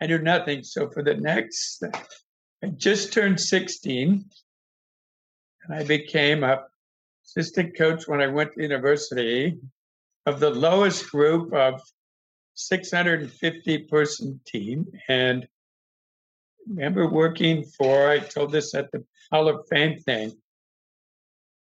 I 0.02 0.08
do 0.08 0.18
nothing. 0.18 0.64
So 0.64 0.90
for 0.90 1.04
the 1.04 1.14
next, 1.14 1.84
I 2.64 2.66
just 2.70 3.12
turned 3.12 3.40
16 3.40 4.24
and 5.62 5.72
I 5.72 5.84
became 5.84 6.42
a 6.42 6.64
assistant 7.24 7.78
coach 7.78 8.08
when 8.08 8.20
I 8.20 8.26
went 8.26 8.54
to 8.54 8.62
university 8.62 9.56
of 10.26 10.40
the 10.40 10.50
lowest 10.50 11.12
group 11.12 11.54
of 11.54 11.80
650 12.56 13.78
person 13.84 14.40
team. 14.46 14.86
And 15.08 15.46
remember 16.68 17.08
working 17.08 17.64
for, 17.64 18.08
I 18.08 18.18
told 18.18 18.50
this 18.50 18.74
at 18.74 18.90
the 18.90 19.04
Hall 19.30 19.48
of 19.48 19.66
Fame 19.68 20.00
thing. 20.00 20.32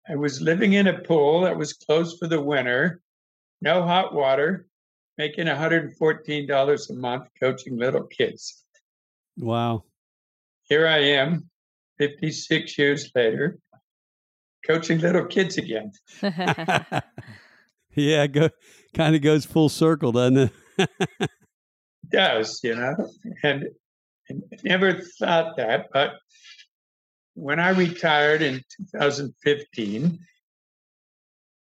I 0.09 0.17
was 0.17 0.41
living 0.41 0.73
in 0.73 0.89
a 0.89 0.99
pool 0.99 1.43
that 1.43 1.57
was 1.57 1.73
closed 1.73 2.19
for 2.19 2.27
the 2.27 2.41
winter, 2.41 3.01
no 3.63 3.83
hot 3.83 4.13
water, 4.15 4.67
making 5.17 5.47
$114 5.47 6.91
a 6.91 6.93
month 6.95 7.29
coaching 7.39 7.77
little 7.77 8.05
kids. 8.05 8.65
Wow. 9.37 9.85
Here 10.63 10.87
I 10.87 10.99
am, 10.99 11.49
56 11.99 12.79
years 12.79 13.11
later, 13.15 13.59
coaching 14.67 14.99
little 14.99 15.27
kids 15.27 15.59
again. 15.59 15.93
yeah, 17.95 18.27
go 18.27 18.51
kind 18.95 19.15
of 19.15 19.23
goes 19.23 19.45
full 19.45 19.69
circle, 19.69 20.13
doesn't 20.13 20.39
it? 20.39 20.53
does, 22.11 22.61
you 22.63 22.75
know, 22.75 23.11
and, 23.43 23.69
and 24.29 24.43
never 24.65 25.01
thought 25.19 25.57
that. 25.57 25.89
But 25.93 26.15
when 27.35 27.61
I 27.61 27.71
retired 27.71 28.43
in 28.43 28.63
2015, 28.93 30.19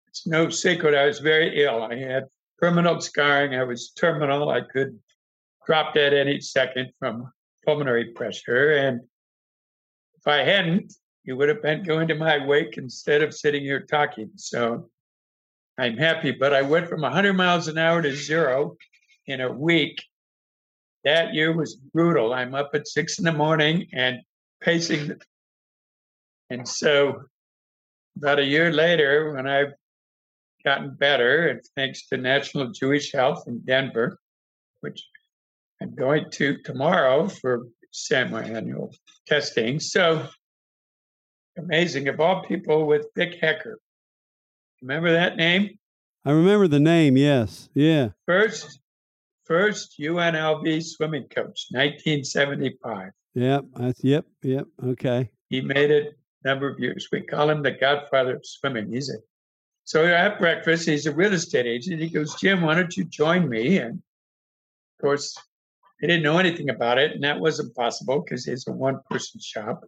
it's 0.09 0.26
no 0.26 0.50
secret 0.50 0.95
I 0.95 1.07
was 1.07 1.21
very 1.21 1.64
ill. 1.64 1.83
I 1.83 1.97
had 1.97 2.25
terminal 2.61 3.00
scarring. 3.00 3.54
I 3.54 3.64
was 3.64 3.90
terminal. 3.90 4.50
I 4.50 4.61
could 4.61 4.99
drop 5.66 5.95
dead 5.95 6.12
any 6.12 6.40
second 6.40 6.92
from 6.99 7.33
pulmonary 7.64 8.12
pressure. 8.12 8.73
And 8.73 9.00
if 10.14 10.26
I 10.26 10.38
hadn't, 10.38 10.92
you 11.25 11.37
would 11.37 11.49
have 11.49 11.62
been 11.62 11.85
going 11.85 12.09
to 12.09 12.14
my 12.14 12.45
wake 12.45 12.76
instead 12.76 13.23
of 13.23 13.33
sitting 13.33 13.62
here 13.62 13.81
talking. 13.81 14.31
So 14.37 14.90
I'm 15.78 15.97
happy. 15.97 16.33
But 16.33 16.52
I 16.52 16.62
went 16.62 16.88
from 16.88 17.02
100 17.02 17.33
miles 17.33 17.69
an 17.69 17.78
hour 17.78 18.02
to 18.02 18.14
zero 18.14 18.76
in 19.26 19.40
a 19.40 19.52
week. 19.52 20.02
That 21.04 21.34
year 21.34 21.56
was 21.56 21.74
brutal. 21.74 22.32
I'm 22.32 22.54
up 22.54 22.70
at 22.74 22.86
six 22.86 23.18
in 23.18 23.24
the 23.24 23.32
morning 23.32 23.88
and 23.92 24.20
pacing. 24.60 25.16
And 26.50 26.66
so, 26.66 27.22
about 28.16 28.38
a 28.38 28.44
year 28.44 28.72
later, 28.72 29.34
when 29.34 29.48
I've 29.48 29.72
gotten 30.64 30.94
better, 30.94 31.48
and 31.48 31.60
thanks 31.76 32.06
to 32.08 32.16
National 32.16 32.70
Jewish 32.70 33.12
Health 33.12 33.44
in 33.48 33.60
Denver, 33.60 34.18
which 34.80 35.02
I'm 35.80 35.94
going 35.94 36.30
to 36.32 36.58
tomorrow 36.62 37.28
for 37.28 37.66
semi-annual 37.90 38.94
testing. 39.26 39.80
So 39.80 40.28
amazing. 41.58 42.08
Of 42.08 42.20
all 42.20 42.44
people, 42.44 42.86
with 42.86 43.06
Vic 43.16 43.38
Hecker. 43.40 43.78
Remember 44.80 45.12
that 45.12 45.36
name? 45.36 45.78
I 46.24 46.30
remember 46.30 46.68
the 46.68 46.80
name. 46.80 47.16
Yes. 47.16 47.68
Yeah. 47.74 48.10
First, 48.26 48.80
first 49.44 49.99
UNLV 49.99 50.82
swimming 50.84 51.25
coach, 51.25 51.66
1975. 51.70 53.11
Yep. 53.34 53.64
That's, 53.75 54.04
yep. 54.04 54.26
Yep. 54.42 54.66
Okay. 54.84 55.30
He 55.49 55.61
made 55.61 55.90
it 55.90 56.14
a 56.44 56.49
number 56.49 56.68
of 56.68 56.78
years. 56.78 57.08
We 57.11 57.22
call 57.22 57.50
him 57.50 57.62
the 57.62 57.72
godfather 57.72 58.37
of 58.37 58.46
swimming. 58.46 58.92
He's 58.92 59.11
a 59.11 59.16
so 59.84 60.06
at 60.06 60.38
breakfast, 60.38 60.88
he's 60.88 61.06
a 61.06 61.14
real 61.14 61.32
estate 61.32 61.66
agent. 61.66 62.00
He 62.00 62.08
goes, 62.08 62.37
Jim, 62.37 62.62
why 62.62 62.75
don't 62.75 62.96
you 62.96 63.04
join 63.04 63.49
me? 63.49 63.78
And 63.78 63.94
of 63.94 65.00
course, 65.00 65.37
he 66.00 66.06
didn't 66.06 66.22
know 66.22 66.38
anything 66.38 66.70
about 66.70 66.99
it, 66.99 67.12
and 67.12 67.25
that 67.25 67.40
wasn't 67.40 67.75
possible 67.75 68.20
because 68.20 68.46
it's 68.46 68.68
a 68.68 68.72
one-person 68.72 69.40
shop. 69.40 69.84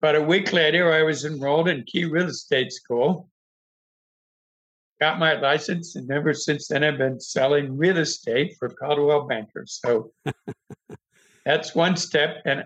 But 0.00 0.16
a 0.16 0.22
week 0.22 0.52
later, 0.52 0.92
I 0.92 1.02
was 1.04 1.24
enrolled 1.24 1.68
in 1.68 1.84
Key 1.84 2.04
Real 2.04 2.28
Estate 2.28 2.72
School, 2.72 3.30
got 5.02 5.18
my 5.18 5.32
license, 5.32 5.96
and 5.96 6.08
ever 6.12 6.32
since 6.32 6.68
then, 6.68 6.84
I've 6.84 6.96
been 6.96 7.18
selling 7.18 7.76
real 7.76 7.98
estate 7.98 8.54
for 8.56 8.68
Coldwell 8.68 9.26
Bankers. 9.26 9.80
So 9.84 10.12
that's 11.44 11.74
one 11.74 11.96
step, 11.96 12.36
and 12.44 12.62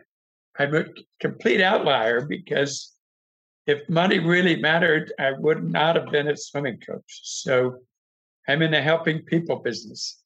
I'm 0.59 0.75
a 0.75 0.85
complete 1.19 1.63
outlier 1.63 2.27
because 2.27 2.93
if 3.67 3.89
money 3.89 4.19
really 4.19 4.57
mattered, 4.57 5.15
I 5.19 5.33
would 5.33 5.65
not 5.65 5.97
have 5.97 6.11
been 6.11 6.29
a 6.29 6.37
swimming 6.37 6.79
coach. 6.79 7.21
So 7.23 7.79
I'm 8.47 8.61
in 8.61 8.73
the 8.73 8.83
helping 8.83 9.23
people 9.23 9.57
business. 9.57 10.23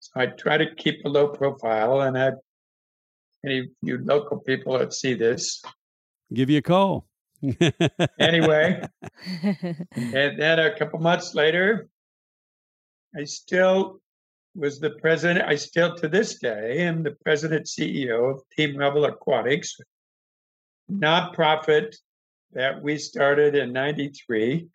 So 0.00 0.20
I 0.20 0.26
try 0.26 0.58
to 0.58 0.74
keep 0.74 1.02
a 1.06 1.08
low 1.08 1.28
profile, 1.28 2.02
and 2.02 2.18
I 2.18 2.32
any 3.46 3.60
of 3.60 3.66
you 3.80 3.96
local 4.04 4.40
people 4.40 4.78
that 4.78 4.92
see 4.92 5.14
this. 5.14 5.62
Give 6.34 6.50
you 6.50 6.58
a 6.58 6.62
call. 6.62 7.06
Anyway, 8.18 8.82
and 9.42 10.40
then 10.40 10.58
a 10.58 10.76
couple 10.78 10.98
months 10.98 11.34
later, 11.34 11.88
I 13.16 13.24
still 13.24 14.00
was 14.54 14.80
the 14.80 14.90
president. 14.90 15.48
I 15.48 15.56
still 15.56 15.96
to 15.96 16.08
this 16.08 16.38
day 16.38 16.78
am 16.80 17.02
the 17.02 17.16
president 17.24 17.66
CEO 17.66 18.34
of 18.34 18.42
Team 18.56 18.76
Rebel 18.76 19.04
Aquatics, 19.04 19.76
nonprofit 20.90 21.96
that 22.52 22.82
we 22.82 22.98
started 22.98 23.54
in 23.54 23.72
93 23.72 24.68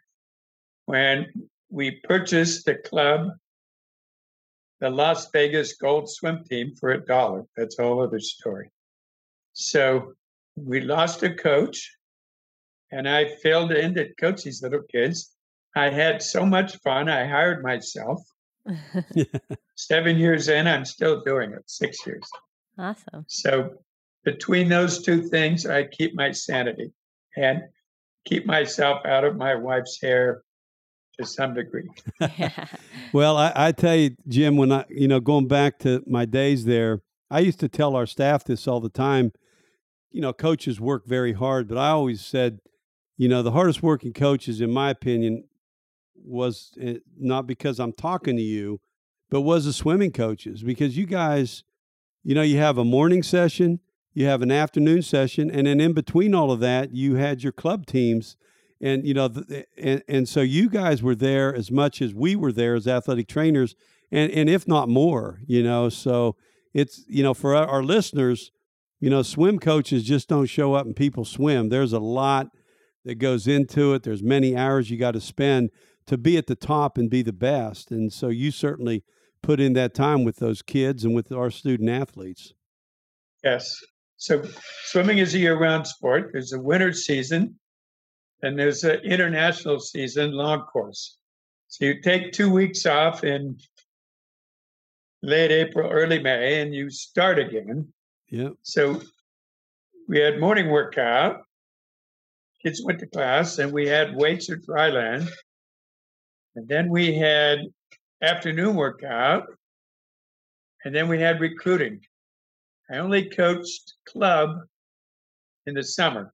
when 0.85 1.27
we 1.69 1.99
purchased 2.03 2.65
the 2.65 2.75
club, 2.75 3.31
the 4.79 4.89
Las 4.89 5.29
Vegas 5.31 5.73
Gold 5.73 6.09
Swim 6.09 6.43
Team, 6.43 6.73
for 6.75 6.91
a 6.91 7.05
dollar. 7.05 7.43
That's 7.57 7.77
a 7.79 7.83
whole 7.83 8.01
other 8.01 8.19
story. 8.19 8.69
So 9.53 10.13
we 10.55 10.81
lost 10.81 11.23
a 11.23 11.33
coach, 11.33 11.91
and 12.95 13.09
I 13.09 13.25
filled 13.43 13.73
in 13.73 13.93
to 13.95 14.13
coach 14.15 14.43
these 14.43 14.63
little 14.63 14.81
kids. 14.89 15.35
I 15.75 15.89
had 15.89 16.23
so 16.23 16.45
much 16.45 16.77
fun. 16.77 17.09
I 17.09 17.27
hired 17.27 17.61
myself. 17.61 18.21
Seven 19.75 20.17
years 20.17 20.47
in, 20.47 20.65
I'm 20.65 20.85
still 20.85 21.21
doing 21.21 21.51
it, 21.51 21.63
six 21.67 22.07
years. 22.07 22.23
awesome. 22.79 23.25
So 23.27 23.71
between 24.23 24.69
those 24.69 25.03
two 25.03 25.23
things, 25.23 25.65
I 25.65 25.83
keep 25.83 26.15
my 26.15 26.31
sanity 26.31 26.93
and 27.35 27.63
keep 28.23 28.45
myself 28.45 29.05
out 29.05 29.25
of 29.25 29.35
my 29.35 29.55
wife's 29.55 29.99
hair 30.01 30.43
to 31.19 31.25
some 31.25 31.53
degree. 31.53 31.89
Well, 33.13 33.37
I, 33.37 33.53
I 33.55 33.71
tell 33.71 33.95
you, 33.95 34.15
Jim, 34.27 34.57
when 34.57 34.73
I, 34.73 34.83
you 34.89 35.07
know, 35.07 35.21
going 35.21 35.47
back 35.47 35.79
to 35.79 36.03
my 36.05 36.25
days 36.25 36.65
there, 36.65 37.01
I 37.31 37.39
used 37.39 37.61
to 37.61 37.69
tell 37.69 37.95
our 37.95 38.05
staff 38.05 38.43
this 38.43 38.67
all 38.67 38.81
the 38.81 38.89
time. 38.89 39.31
You 40.11 40.19
know, 40.19 40.33
coaches 40.33 40.81
work 40.81 41.05
very 41.05 41.31
hard, 41.31 41.69
but 41.69 41.77
I 41.77 41.89
always 41.89 42.25
said, 42.25 42.59
you 43.17 43.27
know, 43.27 43.41
the 43.41 43.51
hardest 43.51 43.81
working 43.81 44.13
coaches, 44.13 44.61
in 44.61 44.71
my 44.71 44.89
opinion, 44.89 45.45
was 46.15 46.71
eh, 46.81 46.97
not 47.17 47.47
because 47.47 47.79
I'm 47.79 47.93
talking 47.93 48.35
to 48.35 48.41
you, 48.41 48.81
but 49.29 49.41
was 49.41 49.65
the 49.65 49.73
swimming 49.73 50.11
coaches 50.11 50.63
because 50.63 50.97
you 50.97 51.05
guys, 51.05 51.63
you 52.23 52.35
know, 52.35 52.41
you 52.41 52.57
have 52.57 52.77
a 52.77 52.85
morning 52.85 53.23
session, 53.23 53.79
you 54.13 54.25
have 54.25 54.41
an 54.41 54.51
afternoon 54.51 55.01
session, 55.01 55.51
and 55.51 55.67
then 55.67 55.79
in 55.79 55.93
between 55.93 56.33
all 56.33 56.51
of 56.51 56.59
that, 56.61 56.93
you 56.93 57.15
had 57.15 57.43
your 57.43 57.51
club 57.51 57.85
teams 57.85 58.37
and 58.81 59.05
you 59.05 59.13
know 59.13 59.27
the, 59.27 59.65
and 59.77 60.03
and 60.07 60.27
so 60.27 60.41
you 60.41 60.69
guys 60.69 61.01
were 61.01 61.15
there 61.15 61.55
as 61.55 61.71
much 61.71 62.01
as 62.01 62.13
we 62.13 62.35
were 62.35 62.51
there 62.51 62.75
as 62.75 62.87
athletic 62.87 63.27
trainers 63.27 63.73
and 64.11 64.29
and 64.31 64.49
if 64.49 64.67
not 64.67 64.89
more 64.89 65.39
you 65.47 65.63
know 65.63 65.87
so 65.87 66.35
it's 66.73 67.05
you 67.07 67.23
know 67.23 67.33
for 67.33 67.55
our, 67.55 67.65
our 67.65 67.83
listeners 67.83 68.51
you 68.99 69.09
know 69.09 69.21
swim 69.21 69.59
coaches 69.59 70.03
just 70.03 70.27
don't 70.27 70.47
show 70.47 70.73
up 70.73 70.85
and 70.85 70.95
people 70.95 71.25
swim. 71.25 71.69
There's 71.69 71.93
a 71.93 71.99
lot 71.99 72.47
that 73.05 73.15
goes 73.15 73.47
into 73.47 73.93
it 73.93 74.03
there's 74.03 74.21
many 74.21 74.55
hours 74.55 74.89
you 74.89 74.97
got 74.97 75.11
to 75.11 75.21
spend 75.21 75.69
to 76.05 76.17
be 76.17 76.37
at 76.37 76.47
the 76.47 76.55
top 76.55 76.97
and 76.97 77.09
be 77.09 77.21
the 77.21 77.33
best 77.33 77.91
and 77.91 78.11
so 78.11 78.27
you 78.27 78.51
certainly 78.51 79.03
put 79.41 79.59
in 79.59 79.73
that 79.73 79.93
time 79.93 80.23
with 80.23 80.37
those 80.37 80.61
kids 80.61 81.05
and 81.05 81.15
with 81.15 81.31
our 81.31 81.49
student 81.49 81.89
athletes 81.89 82.53
Yes. 83.45 83.79
So 84.17 84.43
swimming 84.85 85.19
is 85.19 85.35
a 85.35 85.39
year-round 85.39 85.85
sport. 85.85 86.31
There's 86.33 86.51
a 86.51 86.59
winter 86.59 86.91
season, 86.91 87.59
and 88.41 88.57
there's 88.57 88.83
an 88.83 88.99
international 89.01 89.79
season, 89.79 90.31
long 90.31 90.61
course. 90.61 91.17
So 91.67 91.85
you 91.85 92.01
take 92.01 92.33
two 92.33 92.49
weeks 92.49 92.87
off 92.87 93.23
in 93.23 93.57
late 95.21 95.51
April, 95.51 95.89
early 95.91 96.19
May, 96.19 96.61
and 96.61 96.73
you 96.73 96.89
start 96.89 97.37
again. 97.37 97.87
yeah 98.29 98.49
So 98.63 99.01
we 100.07 100.19
had 100.19 100.39
morning 100.39 100.69
workout. 100.69 101.41
Kids 102.65 102.81
went 102.83 102.97
to 102.97 103.05
class, 103.05 103.59
and 103.59 103.71
we 103.71 103.87
had 103.87 104.15
weights 104.15 104.49
at 104.49 104.63
dry 104.63 104.89
land. 104.89 105.29
And 106.55 106.67
then 106.67 106.89
we 106.89 107.13
had 107.13 107.59
afternoon 108.23 108.75
workout. 108.75 109.45
And 110.83 110.95
then 110.95 111.07
we 111.07 111.21
had 111.21 111.39
recruiting. 111.39 112.01
I 112.89 112.97
only 112.97 113.29
coached 113.29 113.93
club 114.09 114.61
in 115.67 115.75
the 115.75 115.83
summer. 115.83 116.33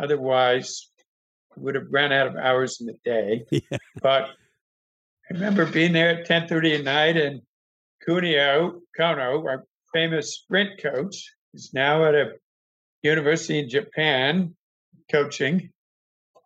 Otherwise, 0.00 0.90
I 1.56 1.60
would 1.60 1.74
have 1.74 1.88
run 1.90 2.12
out 2.12 2.28
of 2.28 2.36
hours 2.36 2.80
in 2.80 2.86
the 2.86 2.98
day. 3.04 3.44
Yeah. 3.50 3.78
But 4.00 4.26
I 5.28 5.34
remember 5.34 5.66
being 5.66 5.92
there 5.92 6.20
at 6.20 6.28
10:30 6.28 6.78
at 6.78 6.84
night 6.84 7.16
and 7.16 7.42
Kunio 8.06 8.80
Kono, 8.96 9.44
our 9.44 9.64
famous 9.92 10.36
sprint 10.36 10.80
coach, 10.80 11.34
is 11.52 11.74
now 11.74 12.04
at 12.04 12.14
a 12.14 12.34
university 13.02 13.58
in 13.58 13.68
Japan 13.68 14.54
coaching. 15.10 15.70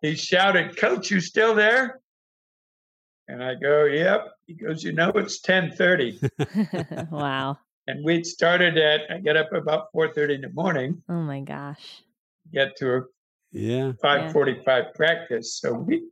He 0.01 0.15
shouted, 0.15 0.77
Coach, 0.77 1.11
you 1.11 1.19
still 1.19 1.55
there? 1.55 1.99
And 3.27 3.43
I 3.43 3.55
go, 3.55 3.85
Yep. 3.85 4.31
He 4.45 4.53
goes, 4.53 4.83
You 4.83 4.93
know, 4.93 5.09
it's 5.15 5.41
10:30. 5.41 7.09
wow. 7.11 7.57
And 7.87 8.03
we'd 8.03 8.25
started 8.25 8.77
at 8.77 9.01
I 9.09 9.19
get 9.19 9.37
up 9.37 9.53
about 9.53 9.91
4:30 9.93 10.35
in 10.35 10.41
the 10.41 10.49
morning, 10.49 11.01
Oh 11.09 11.21
my 11.21 11.41
gosh. 11.41 12.03
get 12.53 12.75
to 12.77 12.97
a 12.97 13.01
yeah 13.51 13.93
5:45 14.03 14.93
practice. 14.93 15.59
So 15.59 15.73
we 15.73 16.03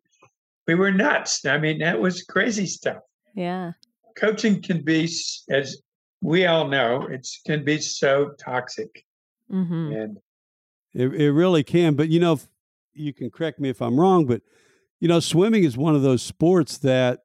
we 0.67 0.75
were 0.75 0.91
nuts. 0.91 1.45
I 1.45 1.57
mean, 1.57 1.79
that 1.79 1.99
was 1.99 2.23
crazy 2.23 2.65
stuff. 2.65 3.03
Yeah. 3.35 3.73
Coaching 4.15 4.61
can 4.61 4.81
be, 4.83 5.09
as 5.49 5.81
we 6.21 6.45
all 6.45 6.67
know, 6.67 7.07
it 7.07 7.27
can 7.45 7.65
be 7.65 7.79
so 7.79 8.31
toxic. 8.39 9.05
Mm-hmm. 9.51 9.91
And 9.93 10.17
It, 10.93 11.13
it 11.13 11.31
really 11.31 11.63
can. 11.63 11.95
But, 11.95 12.09
you 12.09 12.19
know, 12.19 12.39
you 12.93 13.13
can 13.13 13.29
correct 13.29 13.59
me 13.59 13.69
if 13.69 13.81
I'm 13.81 13.99
wrong, 13.99 14.25
but, 14.25 14.41
you 14.99 15.07
know, 15.07 15.19
swimming 15.19 15.63
is 15.63 15.77
one 15.77 15.95
of 15.95 16.01
those 16.01 16.21
sports 16.21 16.77
that, 16.79 17.21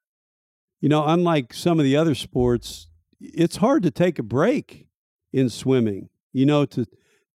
you 0.80 0.88
know, 0.88 1.06
unlike 1.06 1.52
some 1.52 1.78
of 1.78 1.84
the 1.84 1.96
other 1.96 2.14
sports, 2.14 2.88
it's 3.20 3.56
hard 3.56 3.82
to 3.82 3.90
take 3.90 4.18
a 4.18 4.22
break 4.22 4.86
in 5.32 5.48
swimming, 5.48 6.08
you 6.32 6.46
know, 6.46 6.64
to, 6.64 6.86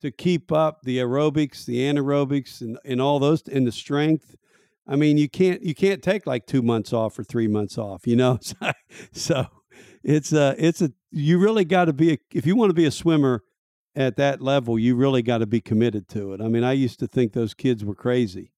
to 0.01 0.11
keep 0.11 0.51
up 0.51 0.81
the 0.83 0.97
aerobics, 0.97 1.65
the 1.65 1.77
anaerobics, 1.77 2.61
and, 2.61 2.77
and 2.85 3.01
all 3.01 3.19
those, 3.19 3.43
and 3.47 3.67
the 3.67 3.71
strength. 3.71 4.35
I 4.87 4.95
mean, 4.95 5.17
you 5.17 5.29
can't 5.29 5.61
you 5.61 5.75
can't 5.75 6.01
take 6.01 6.25
like 6.25 6.47
two 6.47 6.61
months 6.61 6.91
off 6.91 7.17
or 7.17 7.23
three 7.23 7.47
months 7.47 7.77
off, 7.77 8.07
you 8.07 8.15
know. 8.15 8.39
So, 8.41 8.55
so 9.13 9.45
it's 10.03 10.33
a 10.33 10.55
it's 10.57 10.81
a 10.81 10.91
you 11.11 11.37
really 11.37 11.65
got 11.65 11.85
to 11.85 11.93
be 11.93 12.13
a, 12.13 12.17
if 12.33 12.45
you 12.45 12.55
want 12.55 12.71
to 12.71 12.73
be 12.73 12.85
a 12.85 12.91
swimmer 12.91 13.43
at 13.95 14.15
that 14.17 14.41
level, 14.41 14.79
you 14.79 14.95
really 14.95 15.21
got 15.21 15.39
to 15.39 15.45
be 15.45 15.61
committed 15.61 16.07
to 16.09 16.33
it. 16.33 16.41
I 16.41 16.47
mean, 16.47 16.63
I 16.63 16.73
used 16.73 16.99
to 16.99 17.07
think 17.07 17.33
those 17.33 17.53
kids 17.53 17.83
were 17.83 17.95
crazy. 17.95 18.51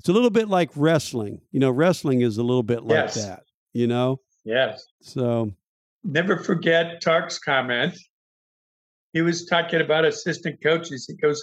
It's 0.00 0.08
a 0.08 0.12
little 0.12 0.30
bit 0.30 0.48
like 0.48 0.70
wrestling. 0.76 1.40
You 1.52 1.60
know, 1.60 1.70
wrestling 1.70 2.20
is 2.22 2.38
a 2.38 2.42
little 2.42 2.62
bit 2.62 2.82
like 2.82 2.96
Yes. 2.96 3.14
that, 3.26 3.44
you 3.72 3.86
know? 3.86 4.20
yes, 4.44 4.84
So, 5.00 5.52
never 6.02 6.36
forget 6.36 7.00
Tark's 7.00 7.38
comment. 7.38 7.96
He 9.12 9.22
was 9.22 9.46
talking 9.46 9.80
about 9.80 10.04
assistant 10.04 10.60
coaches. 10.62 11.06
He 11.06 11.14
goes, 11.14 11.42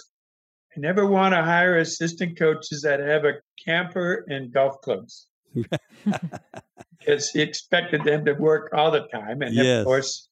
I 0.76 0.80
never 0.80 1.06
want 1.06 1.34
to 1.34 1.42
hire 1.42 1.78
assistant 1.78 2.38
coaches 2.38 2.82
that 2.82 3.00
have 3.00 3.24
a 3.24 3.34
camper 3.64 4.24
and 4.28 4.52
golf 4.52 4.80
clubs. 4.82 5.26
because 6.98 7.30
he 7.30 7.40
expected 7.42 8.04
them 8.04 8.24
to 8.24 8.32
work 8.34 8.70
all 8.74 8.90
the 8.90 9.06
time. 9.08 9.42
And 9.42 9.54
Yes. 9.54 9.80
of 9.80 9.86
course, 9.86 10.28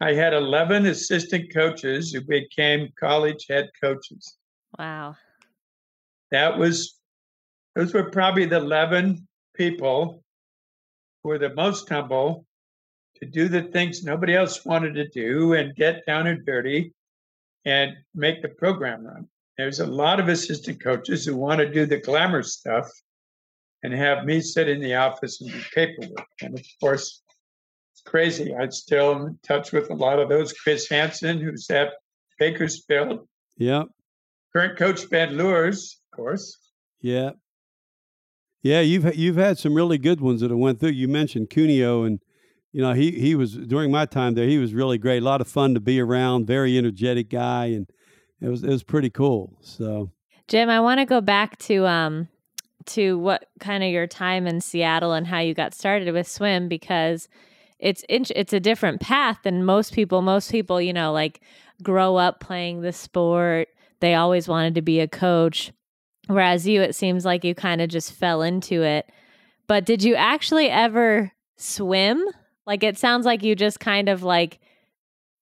I 0.00 0.12
had 0.12 0.34
11 0.34 0.86
assistant 0.86 1.52
coaches 1.52 2.12
who 2.12 2.20
became 2.20 2.92
college 2.98 3.46
head 3.48 3.70
coaches. 3.80 4.36
Wow. 4.78 5.16
That 6.30 6.58
was, 6.58 6.98
those 7.74 7.94
were 7.94 8.10
probably 8.10 8.44
the 8.44 8.56
11 8.56 9.26
people 9.54 10.22
who 11.22 11.30
were 11.30 11.38
the 11.38 11.54
most 11.54 11.88
humble 11.88 12.44
to 13.16 13.26
do 13.26 13.48
the 13.48 13.62
things 13.62 14.04
nobody 14.04 14.34
else 14.34 14.64
wanted 14.66 14.94
to 14.94 15.08
do 15.08 15.54
and 15.54 15.74
get 15.74 16.04
down 16.04 16.26
and 16.26 16.44
dirty 16.44 16.92
and 17.64 17.96
make 18.14 18.42
the 18.42 18.48
program 18.48 19.06
run. 19.06 19.28
There's 19.56 19.80
a 19.80 19.86
lot 19.86 20.20
of 20.20 20.28
assistant 20.28 20.82
coaches 20.82 21.24
who 21.24 21.36
want 21.36 21.60
to 21.60 21.70
do 21.70 21.86
the 21.86 21.96
glamour 21.96 22.42
stuff 22.42 22.90
and 23.82 23.94
have 23.94 24.26
me 24.26 24.40
sit 24.42 24.68
in 24.68 24.80
the 24.80 24.94
office 24.94 25.40
and 25.40 25.50
do 25.50 25.60
paperwork. 25.74 26.26
And 26.42 26.58
of 26.58 26.66
course, 26.80 27.22
crazy. 28.06 28.54
I'm 28.54 28.70
still 28.70 29.26
in 29.26 29.38
touch 29.42 29.72
with 29.72 29.90
a 29.90 29.94
lot 29.94 30.18
of 30.18 30.28
those. 30.28 30.52
Chris 30.52 30.88
Hansen, 30.88 31.38
who's 31.40 31.68
at 31.70 31.90
Bakersfield, 32.38 33.26
yeah, 33.58 33.84
current 34.52 34.78
coach 34.78 35.08
Ben 35.10 35.36
Loorz, 35.36 36.00
of 36.12 36.16
course. 36.16 36.56
yeah. 37.00 37.30
Yeah, 38.62 38.80
you've 38.80 39.14
you've 39.14 39.36
had 39.36 39.58
some 39.58 39.74
really 39.74 39.96
good 39.96 40.20
ones 40.20 40.40
that 40.40 40.50
have 40.50 40.58
went 40.58 40.80
through. 40.80 40.90
You 40.90 41.06
mentioned 41.06 41.50
Cuneo, 41.50 42.02
and 42.02 42.18
you 42.72 42.82
know 42.82 42.94
he 42.94 43.12
he 43.12 43.36
was 43.36 43.54
during 43.56 43.92
my 43.92 44.06
time 44.06 44.34
there. 44.34 44.48
He 44.48 44.58
was 44.58 44.74
really 44.74 44.98
great. 44.98 45.22
A 45.22 45.24
lot 45.24 45.40
of 45.40 45.46
fun 45.46 45.74
to 45.74 45.80
be 45.80 46.00
around. 46.00 46.48
Very 46.48 46.76
energetic 46.76 47.30
guy, 47.30 47.66
and 47.66 47.88
it 48.40 48.48
was 48.48 48.64
it 48.64 48.70
was 48.70 48.82
pretty 48.82 49.10
cool. 49.10 49.56
So 49.60 50.10
Jim, 50.48 50.68
I 50.68 50.80
want 50.80 50.98
to 50.98 51.06
go 51.06 51.20
back 51.20 51.58
to 51.58 51.86
um 51.86 52.28
to 52.86 53.16
what 53.18 53.48
kind 53.60 53.84
of 53.84 53.90
your 53.90 54.08
time 54.08 54.48
in 54.48 54.60
Seattle 54.60 55.12
and 55.12 55.28
how 55.28 55.38
you 55.38 55.54
got 55.54 55.72
started 55.72 56.12
with 56.12 56.26
swim 56.26 56.66
because 56.68 57.28
it's 57.78 58.04
it's 58.08 58.52
a 58.52 58.60
different 58.60 59.00
path 59.00 59.38
than 59.44 59.64
most 59.64 59.92
people. 59.92 60.22
Most 60.22 60.50
people, 60.50 60.80
you 60.80 60.92
know, 60.92 61.12
like 61.12 61.40
grow 61.82 62.16
up 62.16 62.40
playing 62.40 62.80
the 62.80 62.92
sport. 62.92 63.68
They 64.00 64.14
always 64.14 64.48
wanted 64.48 64.74
to 64.76 64.82
be 64.82 65.00
a 65.00 65.08
coach. 65.08 65.72
Whereas 66.26 66.66
you, 66.66 66.82
it 66.82 66.94
seems 66.94 67.24
like 67.24 67.44
you 67.44 67.54
kind 67.54 67.80
of 67.80 67.88
just 67.88 68.12
fell 68.12 68.42
into 68.42 68.82
it. 68.82 69.10
But 69.66 69.84
did 69.84 70.02
you 70.02 70.14
actually 70.14 70.70
ever 70.70 71.32
swim? 71.56 72.24
Like 72.66 72.82
it 72.82 72.98
sounds 72.98 73.26
like 73.26 73.42
you 73.42 73.54
just 73.54 73.78
kind 73.78 74.08
of 74.08 74.22
like 74.22 74.58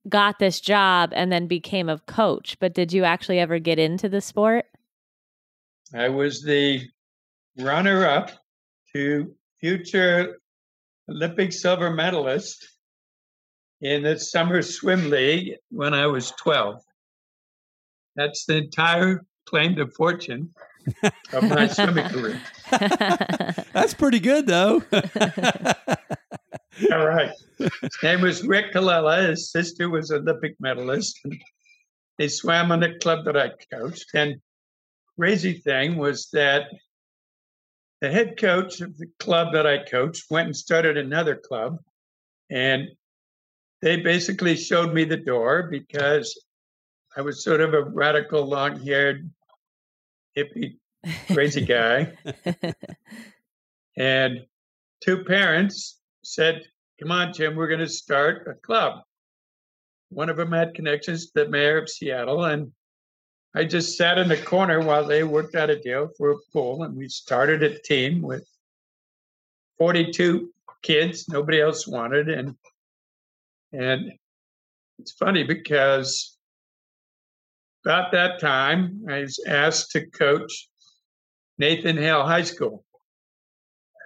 got 0.09 0.39
this 0.39 0.61
job 0.61 1.11
and 1.15 1.33
then 1.33 1.47
became 1.47 1.89
a 1.89 1.99
coach. 2.01 2.59
But 2.59 2.75
did 2.75 2.93
you 2.93 3.05
actually 3.05 3.39
ever 3.39 3.59
get 3.59 3.79
into 3.79 4.09
the 4.09 4.21
sport? 4.21 4.67
I 5.95 6.09
was 6.09 6.43
the 6.43 6.83
runner 7.59 8.07
up 8.07 8.31
to 8.93 9.35
future 9.61 10.39
Olympic 11.09 11.53
silver 11.53 11.91
medalist 11.91 12.67
in 13.81 14.03
the 14.03 14.19
summer 14.19 14.63
swim 14.63 15.11
league 15.11 15.57
when 15.71 15.93
I 15.93 16.07
was 16.07 16.31
12. 16.43 16.81
That's 18.17 18.47
the 18.47 18.57
entire 18.57 19.25
claim 19.47 19.77
to 19.77 19.87
fortune 19.89 20.51
of 21.33 21.43
my 21.43 21.67
swimming 21.69 22.09
career. 22.09 22.41
that's 23.73 23.95
pretty 23.95 24.21
good, 24.21 24.47
though. 24.47 24.83
All 26.93 27.07
right. 27.07 27.33
His 27.59 27.97
name 28.03 28.23
was 28.23 28.45
Rick 28.45 28.73
Colella. 28.73 29.29
His 29.29 29.51
sister 29.51 29.91
was 29.91 30.11
Olympic 30.11 30.57
medalist. 30.61 31.21
They 32.19 32.29
swam 32.29 32.73
on 32.73 32.81
the 32.81 32.95
club 33.01 33.25
that 33.27 33.37
I 33.37 33.51
coached. 33.73 34.07
And 34.15 34.37
crazy 35.19 35.55
thing 35.55 35.97
was 35.97 36.29
that 36.33 36.65
the 38.05 38.11
head 38.11 38.39
coach 38.39 38.83
of 38.83 38.99
the 38.99 39.07
club 39.19 39.55
that 39.55 39.67
I 39.67 39.79
coached 39.83 40.31
went 40.31 40.49
and 40.49 40.55
started 40.57 40.99
another 40.99 41.37
club. 41.37 41.79
And 42.51 42.89
they 43.81 43.97
basically 43.97 44.57
showed 44.57 44.93
me 44.93 45.05
the 45.05 45.17
door 45.17 45.69
because 45.71 46.39
I 47.17 47.23
was 47.23 47.43
sort 47.43 47.63
of 47.63 47.73
a 47.73 47.83
radical, 47.83 48.45
long 48.45 48.79
haired, 48.85 49.31
hippie, 50.37 50.77
crazy 51.33 51.65
guy. 51.65 52.13
and 53.97 54.41
two 55.03 55.25
parents 55.25 55.99
said, 56.25 56.63
Come 57.01 57.11
on, 57.11 57.33
Jim, 57.33 57.57
we're 57.57 57.69
going 57.69 57.81
to 57.81 57.89
start 57.89 58.47
a 58.49 58.53
club. 58.53 59.01
One 60.11 60.29
of 60.29 60.37
them 60.37 60.53
had 60.53 60.75
connections 60.75 61.31
to 61.31 61.45
the 61.45 61.49
mayor 61.49 61.79
of 61.79 61.89
Seattle, 61.89 62.45
and 62.45 62.71
I 63.55 63.65
just 63.65 63.97
sat 63.97 64.19
in 64.19 64.29
the 64.29 64.37
corner 64.37 64.81
while 64.81 65.07
they 65.07 65.23
worked 65.23 65.55
out 65.55 65.71
a 65.71 65.79
deal 65.79 66.11
for 66.19 66.33
a 66.33 66.39
pool, 66.53 66.83
and 66.83 66.97
we 66.97 67.09
started 67.09 67.63
a 67.63 67.79
team 67.79 68.21
with 68.21 68.45
42 69.79 70.53
kids. 70.83 71.29
Nobody 71.29 71.61
else 71.61 71.87
wanted, 71.87 72.29
and 72.29 72.57
and 73.73 74.13
it's 74.99 75.13
funny 75.13 75.45
because 75.45 76.37
about 77.85 78.13
that 78.13 78.41
time 78.41 79.05
I 79.09 79.21
was 79.21 79.39
asked 79.47 79.93
to 79.93 80.07
coach 80.07 80.69
Nathan 81.59 81.97
Hale 81.97 82.25
High 82.25 82.43
School. 82.43 82.85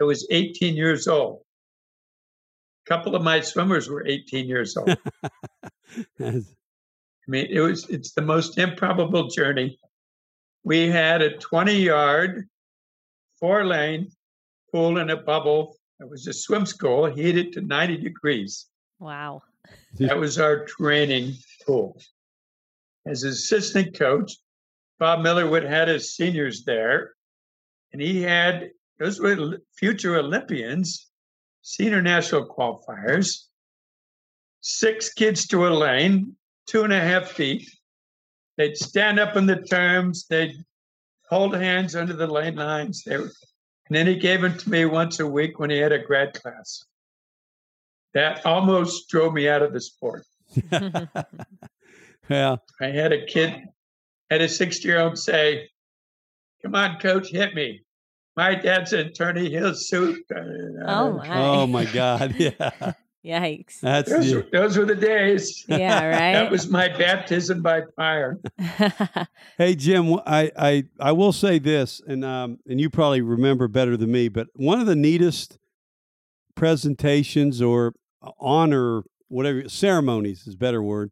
I 0.00 0.04
was 0.04 0.26
18 0.30 0.76
years 0.76 1.08
old. 1.08 1.42
A 2.86 2.88
couple 2.88 3.14
of 3.14 3.22
my 3.22 3.40
swimmers 3.40 3.88
were 3.88 4.06
18 4.06 4.46
years 4.46 4.76
old. 4.76 4.96
I 7.28 7.30
mean, 7.30 7.46
it 7.50 7.60
was 7.60 7.88
it's 7.90 8.12
the 8.12 8.22
most 8.22 8.56
improbable 8.56 9.28
journey. 9.28 9.78
We 10.64 10.88
had 10.88 11.20
a 11.20 11.36
20 11.36 11.74
yard, 11.74 12.48
four 13.38 13.66
lane 13.66 14.10
pool 14.72 14.96
in 14.98 15.10
a 15.10 15.16
bubble. 15.16 15.76
It 16.00 16.08
was 16.08 16.26
a 16.26 16.32
swim 16.32 16.64
school, 16.64 17.04
heated 17.06 17.52
to 17.52 17.60
90 17.60 17.98
degrees. 17.98 18.66
wow. 18.98 19.42
That 19.98 20.16
was 20.16 20.38
our 20.38 20.64
training 20.64 21.34
pool. 21.66 22.00
As 23.06 23.24
assistant 23.24 23.98
coach, 23.98 24.32
Bob 24.98 25.20
Millerwood 25.20 25.68
had 25.68 25.88
his 25.88 26.14
seniors 26.14 26.64
there, 26.64 27.14
and 27.92 28.00
he 28.00 28.22
had 28.22 28.70
those 28.98 29.20
were 29.20 29.58
future 29.76 30.16
Olympians, 30.16 31.10
senior 31.60 32.00
national 32.00 32.46
qualifiers, 32.48 33.44
six 34.60 35.12
kids 35.12 35.46
to 35.48 35.66
a 35.66 35.70
lane, 35.70 36.34
two 36.68 36.84
and 36.84 36.92
a 36.92 37.00
half 37.00 37.28
feet. 37.28 37.68
They'd 38.56 38.76
stand 38.76 39.18
up 39.18 39.36
in 39.36 39.46
the 39.46 39.56
terms, 39.56 40.26
they'd 40.28 40.54
hold 41.28 41.54
hands 41.54 41.94
under 41.94 42.12
the 42.12 42.26
lane 42.26 42.56
lines. 42.56 43.02
They 43.04 43.16
were, 43.16 43.30
and 43.88 43.96
then 43.96 44.06
he 44.06 44.16
gave 44.16 44.42
them 44.42 44.56
to 44.56 44.70
me 44.70 44.84
once 44.84 45.20
a 45.20 45.26
week 45.26 45.58
when 45.58 45.70
he 45.70 45.78
had 45.78 45.92
a 45.92 45.98
grad 45.98 46.34
class. 46.34 46.84
That 48.14 48.44
almost 48.44 49.08
drove 49.08 49.32
me 49.34 49.48
out 49.48 49.62
of 49.62 49.72
the 49.72 49.80
sport. 49.80 50.24
yeah. 50.72 52.56
I 52.80 52.86
had 52.86 53.12
a 53.12 53.26
kid, 53.26 53.64
had 54.30 54.40
a 54.40 54.48
60 54.48 54.86
year 54.86 55.00
old 55.00 55.18
say, 55.18 55.68
Come 56.62 56.74
on, 56.74 56.98
coach, 56.98 57.30
hit 57.30 57.54
me. 57.54 57.82
My 58.36 58.54
dad's 58.54 58.92
an 58.92 59.08
attorney, 59.08 59.50
he'll 59.50 59.74
sue. 59.74 60.22
Oh 60.86 61.12
my. 61.18 61.28
Oh 61.34 61.66
my 61.66 61.84
God. 61.84 62.34
Yeah. 62.38 62.92
Yikes. 63.24 63.80
That's 63.80 64.10
Those, 64.10 64.30
the, 64.30 64.36
were- 64.36 64.46
those 64.52 64.78
were 64.78 64.84
the 64.84 64.94
days. 64.94 65.64
Yeah, 65.68 66.04
right. 66.06 66.32
That 66.32 66.50
was 66.50 66.68
my 66.68 66.88
baptism 66.88 67.62
by 67.62 67.82
fire. 67.96 68.38
Hey 69.58 69.74
Jim, 69.74 70.14
I, 70.24 70.52
I 70.56 70.84
I 71.00 71.10
will 71.12 71.32
say 71.32 71.58
this, 71.58 72.00
and 72.06 72.24
um, 72.24 72.58
and 72.68 72.80
you 72.80 72.88
probably 72.90 73.20
remember 73.22 73.66
better 73.66 73.96
than 73.96 74.12
me, 74.12 74.28
but 74.28 74.46
one 74.54 74.78
of 74.80 74.86
the 74.86 74.94
neatest 74.94 75.58
presentations 76.54 77.60
or 77.60 77.94
uh, 78.22 78.30
honor, 78.38 79.02
whatever 79.28 79.68
ceremonies 79.68 80.46
is 80.46 80.54
a 80.54 80.58
better 80.58 80.80
word, 80.82 81.10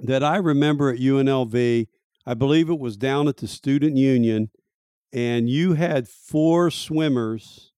that 0.00 0.24
I 0.24 0.36
remember 0.36 0.90
at 0.90 0.98
UNLV. 0.98 1.86
I 2.28 2.34
believe 2.34 2.68
it 2.68 2.80
was 2.80 2.96
down 2.96 3.28
at 3.28 3.36
the 3.36 3.46
Student 3.46 3.96
Union, 3.96 4.50
and 5.12 5.48
you 5.48 5.74
had 5.74 6.08
four 6.08 6.72
swimmers 6.72 7.70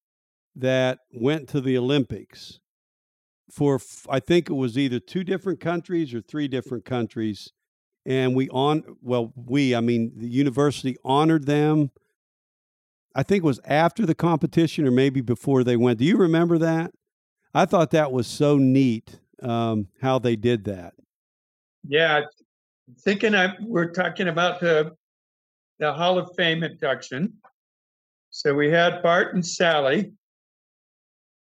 that 0.56 1.00
went 1.12 1.48
to 1.50 1.60
the 1.60 1.76
Olympics 1.76 2.58
for 3.50 3.80
I 4.08 4.20
think 4.20 4.48
it 4.50 4.54
was 4.54 4.76
either 4.76 5.00
two 5.00 5.24
different 5.24 5.60
countries 5.60 6.14
or 6.14 6.20
three 6.20 6.48
different 6.48 6.84
countries 6.84 7.52
and 8.08 8.34
we 8.34 8.48
on 8.48 8.82
well 9.02 9.32
we 9.36 9.74
i 9.74 9.80
mean 9.80 10.10
the 10.16 10.28
university 10.28 10.96
honored 11.04 11.46
them. 11.46 11.90
I 13.14 13.22
think 13.22 13.42
it 13.42 13.46
was 13.46 13.60
after 13.64 14.06
the 14.06 14.14
competition 14.14 14.86
or 14.86 14.92
maybe 14.92 15.20
before 15.20 15.64
they 15.64 15.76
went. 15.76 15.98
Do 15.98 16.04
you 16.04 16.16
remember 16.16 16.58
that? 16.58 16.92
I 17.52 17.64
thought 17.64 17.90
that 17.90 18.12
was 18.12 18.26
so 18.26 18.58
neat 18.58 19.18
um, 19.42 19.88
how 20.00 20.18
they 20.18 20.36
did 20.36 20.64
that. 20.64 20.94
Yeah, 21.86 22.22
thinking 23.00 23.34
I 23.34 23.54
we're 23.60 23.90
talking 23.90 24.28
about 24.28 24.60
the 24.60 24.92
the 25.78 25.92
Hall 25.92 26.18
of 26.18 26.30
Fame 26.36 26.62
induction. 26.62 27.34
So 28.30 28.54
we 28.54 28.70
had 28.70 29.02
Bart 29.02 29.34
and 29.34 29.44
Sally, 29.44 30.12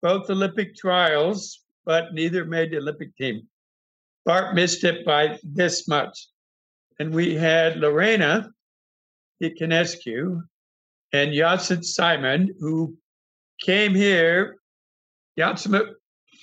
both 0.01 0.29
Olympic 0.29 0.75
trials, 0.75 1.61
but 1.86 2.13
neither 2.13 2.46
made 2.46 2.72
the 2.72 2.78
Olympic 2.78 3.15
team. 3.15 3.48
Bart 4.26 4.56
missed 4.56 4.84
it 4.84 5.06
by 5.06 5.39
this 5.44 5.88
much. 5.88 6.28
And 7.00 7.13
we 7.13 7.34
had 7.36 7.78
Lorena 7.78 8.52
Diaconescu 9.41 10.44
and 11.13 11.32
Yatsit 11.32 11.84
Simon, 11.84 12.54
who 12.60 12.96
came 13.60 13.96
here. 13.96 14.58
Yatsit, 15.39 15.94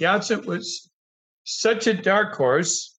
Yatsit 0.01 0.45
was 0.45 0.91
such 1.45 1.87
a 1.87 1.95
dark 1.95 2.35
horse 2.35 2.99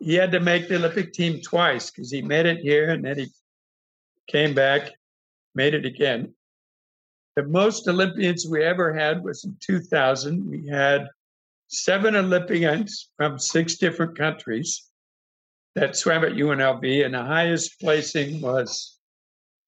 he 0.00 0.14
had 0.14 0.32
to 0.32 0.40
make 0.40 0.68
the 0.68 0.76
Olympic 0.76 1.12
team 1.12 1.40
twice 1.40 1.90
because 1.90 2.10
he 2.10 2.22
made 2.22 2.46
it 2.46 2.58
here 2.58 2.90
and 2.90 3.04
then 3.04 3.18
he 3.18 3.26
came 4.28 4.54
back, 4.54 4.92
made 5.54 5.74
it 5.74 5.84
again. 5.84 6.34
The 7.36 7.42
most 7.44 7.88
Olympians 7.88 8.46
we 8.46 8.62
ever 8.64 8.92
had 8.92 9.22
was 9.22 9.44
in 9.44 9.56
2000. 9.60 10.48
We 10.48 10.66
had 10.68 11.08
seven 11.68 12.16
Olympians 12.16 13.10
from 13.16 13.38
six 13.38 13.76
different 13.76 14.16
countries 14.16 14.84
that 15.74 15.96
swam 15.96 16.24
at 16.24 16.32
UNLV, 16.32 17.04
and 17.04 17.14
the 17.14 17.22
highest 17.22 17.78
placing 17.80 18.40
was 18.40 18.98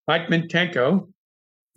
Mike 0.09 0.29
Mintenko 0.29 1.09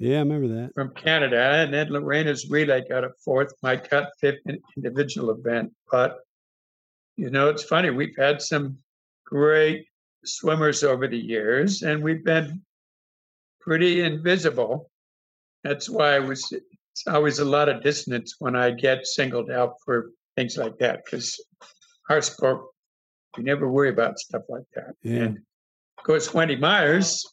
yeah 0.03 0.17
i 0.17 0.19
remember 0.19 0.47
that 0.47 0.73
from 0.73 0.93
Canada, 0.93 1.39
and 1.39 1.73
then 1.73 1.89
Lorena's 1.89 2.49
relay 2.49 2.83
got 2.87 3.03
a 3.03 3.11
fourth. 3.23 3.53
Mike 3.61 3.89
got 3.89 4.09
fifth 4.19 4.41
in 4.45 4.59
individual 4.75 5.31
event. 5.31 5.71
But 5.89 6.19
you 7.15 7.29
know, 7.29 7.49
it's 7.49 7.63
funny. 7.63 7.89
We've 7.89 8.17
had 8.17 8.41
some 8.41 8.79
great 9.25 9.85
swimmers 10.25 10.83
over 10.83 11.07
the 11.07 11.17
years, 11.17 11.83
and 11.83 12.03
we've 12.03 12.23
been 12.23 12.61
pretty 13.61 14.01
invisible. 14.01 14.89
That's 15.63 15.89
why 15.89 16.15
I 16.15 16.19
was. 16.19 16.51
It's 16.93 17.07
always 17.07 17.39
a 17.39 17.45
lot 17.45 17.69
of 17.69 17.81
dissonance 17.81 18.35
when 18.37 18.55
I 18.55 18.69
get 18.71 19.07
singled 19.07 19.49
out 19.49 19.75
for 19.83 20.11
things 20.35 20.57
like 20.57 20.77
that 20.77 21.03
because 21.03 21.43
our 22.09 22.21
sport, 22.21 22.65
we 23.35 23.43
never 23.43 23.69
worry 23.69 23.89
about 23.89 24.19
stuff 24.19 24.43
like 24.47 24.65
that. 24.75 24.95
Yeah. 25.01 25.23
And 25.23 25.37
of 25.97 26.03
course, 26.03 26.33
Wendy 26.33 26.55
Myers, 26.55 27.25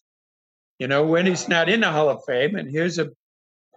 you 0.79 0.89
know, 0.89 1.05
Wendy's 1.05 1.47
not 1.47 1.69
in 1.69 1.81
the 1.81 1.91
Hall 1.91 2.09
of 2.09 2.23
Fame, 2.27 2.57
and 2.57 2.71
here's 2.71 2.99
a 2.99 3.11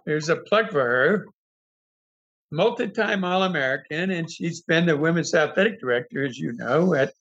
here's 0.06 0.30
a 0.30 0.36
plug 0.36 0.70
for 0.70 0.80
her. 0.80 1.26
Multi-time 2.50 3.24
All-American, 3.24 4.10
and 4.10 4.30
she's 4.30 4.62
been 4.62 4.86
the 4.86 4.96
women's 4.96 5.34
athletic 5.34 5.80
director, 5.80 6.24
as 6.24 6.38
you 6.38 6.52
know, 6.52 6.94
at 6.94 7.12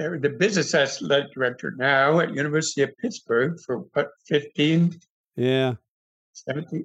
uh, 0.00 0.16
the 0.20 0.34
business 0.38 0.74
athletic 0.74 1.32
director 1.32 1.72
now 1.76 2.18
at 2.18 2.34
University 2.34 2.82
of 2.82 2.90
Pittsburgh 2.98 3.60
for 3.60 3.78
what 3.92 4.10
15, 4.26 4.98
yeah 5.36 5.74
17. 6.32 6.84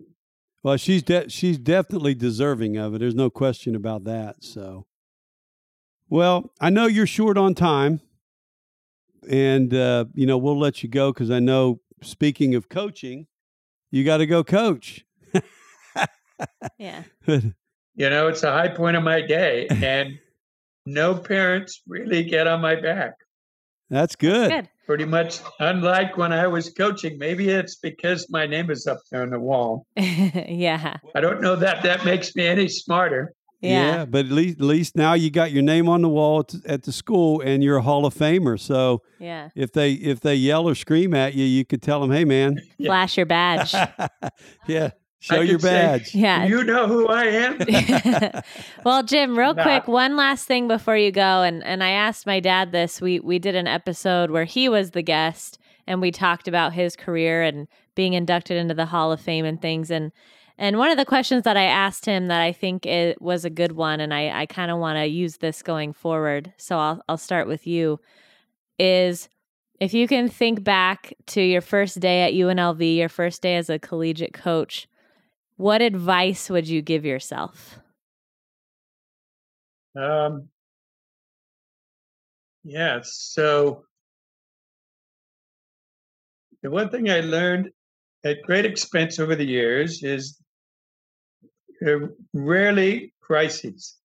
Well 0.64 0.78
she's 0.78 1.04
de- 1.04 1.30
she's 1.30 1.58
definitely 1.58 2.14
deserving 2.14 2.78
of 2.78 2.94
it 2.94 3.00
there's 3.00 3.16
no 3.16 3.30
question 3.30 3.76
about 3.76 4.04
that 4.04 4.44
so 4.44 4.86
well 6.10 6.52
i 6.60 6.70
know 6.70 6.86
you're 6.86 7.08
short 7.08 7.38
on 7.38 7.54
time 7.54 8.02
and 9.30 9.74
uh, 9.74 10.06
you 10.14 10.26
know 10.26 10.38
we'll 10.38 10.60
let 10.60 10.82
you 10.82 10.90
go 10.90 11.12
because 11.12 11.30
i 11.30 11.40
know 11.40 11.80
speaking 12.02 12.56
of 12.56 12.70
coaching 12.70 13.28
you 13.92 14.04
got 14.04 14.18
to 14.18 14.26
go 14.26 14.44
coach 14.44 15.06
yeah. 16.78 17.04
You 17.96 18.10
know, 18.10 18.30
it's 18.30 18.44
a 18.44 18.52
high 18.54 18.70
point 18.70 18.96
of 18.96 19.04
my 19.04 19.20
day, 19.20 19.68
and 19.70 20.20
no 20.86 21.16
parents 21.16 21.82
really 21.86 22.24
get 22.24 22.48
on 22.48 22.62
my 22.62 22.76
back. 22.76 23.16
That's 23.90 24.16
good. 24.16 24.50
Good. 24.50 24.70
Pretty 24.90 25.06
much 25.06 25.38
unlike 25.60 26.18
when 26.18 26.34
I 26.34 26.48
was 26.48 26.72
coaching. 26.72 27.20
Maybe 27.20 27.48
it's 27.50 27.76
because 27.76 28.28
my 28.32 28.48
name 28.48 28.72
is 28.72 28.88
up 28.88 28.98
there 29.12 29.22
on 29.22 29.30
the 29.30 29.40
wall. 29.40 29.86
yeah. 29.96 30.98
I 31.14 31.22
don't 31.22 31.42
know 31.42 31.56
that 31.58 31.84
that 31.84 32.04
makes 32.06 32.36
me 32.36 32.48
any 32.48 32.68
smarter. 32.68 33.36
Yeah. 33.62 33.98
yeah. 33.98 34.06
but 34.06 34.26
at 34.26 34.32
least 34.32 34.58
at 34.58 34.66
least 34.66 34.96
now 34.96 35.14
you 35.14 35.30
got 35.30 35.52
your 35.52 35.62
name 35.62 35.88
on 35.88 36.02
the 36.02 36.10
wall 36.10 36.40
at, 36.40 36.56
at 36.66 36.84
the 36.84 36.92
school 36.92 37.40
and 37.40 37.64
you're 37.64 37.78
a 37.78 37.84
Hall 37.84 38.08
of 38.08 38.16
Famer. 38.16 38.60
So 38.60 39.04
Yeah. 39.20 39.50
if 39.54 39.72
they 39.74 39.92
if 39.94 40.22
they 40.22 40.34
yell 40.34 40.68
or 40.68 40.74
scream 40.74 41.14
at 41.14 41.36
you, 41.36 41.46
you 41.46 41.66
could 41.66 41.84
tell 41.84 42.02
them, 42.02 42.10
"Hey, 42.10 42.26
man, 42.26 42.60
Flash 42.84 43.16
your 43.16 43.28
badge. 43.28 43.76
yeah, 44.68 44.90
show 45.20 45.42
your 45.42 45.56
could 45.56 45.62
say, 45.64 45.70
badge." 45.70 46.16
Yeah. 46.16 46.46
You 46.46 46.64
know 46.64 46.88
who 46.88 47.08
I 47.08 47.26
am? 47.26 48.42
well, 48.86 49.04
Jim, 49.04 49.38
real 49.38 49.54
Nah. 49.54 49.64
quick, 49.64 49.88
one 49.88 50.16
last 50.16 50.46
thing 50.46 50.68
before 50.68 50.98
you 50.98 51.12
go, 51.12 51.42
and 51.44 51.64
and 51.64 51.84
I 51.84 51.92
asked 51.92 52.26
my 52.26 52.40
dad 52.40 52.72
this. 52.72 53.02
We 53.02 53.20
we 53.20 53.40
did 53.40 53.56
an 53.56 53.68
episode 53.68 54.32
where 54.32 54.46
he 54.46 54.70
was 54.70 54.92
the 54.92 55.02
guest, 55.02 55.58
and 55.88 56.02
we 56.02 56.12
talked 56.12 56.48
about 56.48 56.74
his 56.74 56.96
career 56.96 57.42
and 57.44 57.68
being 57.96 58.14
inducted 58.14 58.58
into 58.58 58.74
the 58.74 58.86
Hall 58.88 59.12
of 59.12 59.20
Fame 59.20 59.46
and 59.46 59.62
things. 59.62 59.92
And 59.92 60.12
and 60.58 60.78
one 60.78 60.92
of 60.92 60.98
the 60.98 61.06
questions 61.06 61.44
that 61.44 61.58
I 61.58 61.64
asked 61.64 62.06
him 62.06 62.28
that 62.28 62.42
I 62.42 62.52
think 62.52 62.86
it 62.86 63.22
was 63.22 63.46
a 63.46 63.50
good 63.50 63.74
one, 63.74 64.00
and 64.00 64.14
I 64.14 64.42
I 64.42 64.46
kind 64.46 64.72
of 64.72 64.78
want 64.80 64.98
to 64.98 65.06
use 65.06 65.38
this 65.38 65.62
going 65.62 65.94
forward. 65.94 66.54
So 66.58 66.78
I'll 66.78 67.02
I'll 67.10 67.18
start 67.18 67.48
with 67.48 67.68
you. 67.68 68.00
Is 68.78 69.28
if 69.80 69.94
you 69.94 70.08
can 70.08 70.30
think 70.30 70.64
back 70.64 71.14
to 71.28 71.42
your 71.42 71.62
first 71.62 72.00
day 72.00 72.22
at 72.24 72.34
UNLV, 72.34 72.98
your 72.98 73.10
first 73.10 73.42
day 73.42 73.56
as 73.58 73.70
a 73.70 73.80
collegiate 73.80 74.34
coach, 74.34 74.88
what 75.60 75.82
advice 75.82 76.50
would 76.50 76.70
you 76.70 76.82
give 76.82 77.04
yourself? 77.04 77.80
Um, 79.94 80.48
yeah, 82.64 83.02
so 83.04 83.84
the 86.64 86.72
one 86.72 86.90
thing 86.90 87.10
I 87.10 87.20
learned 87.20 87.72
at 88.24 88.42
great 88.44 88.64
expense 88.64 89.20
over 89.20 89.36
the 89.36 89.44
years 89.44 90.02
is 90.02 90.42
rarely 92.34 93.14
crises. 93.20 93.98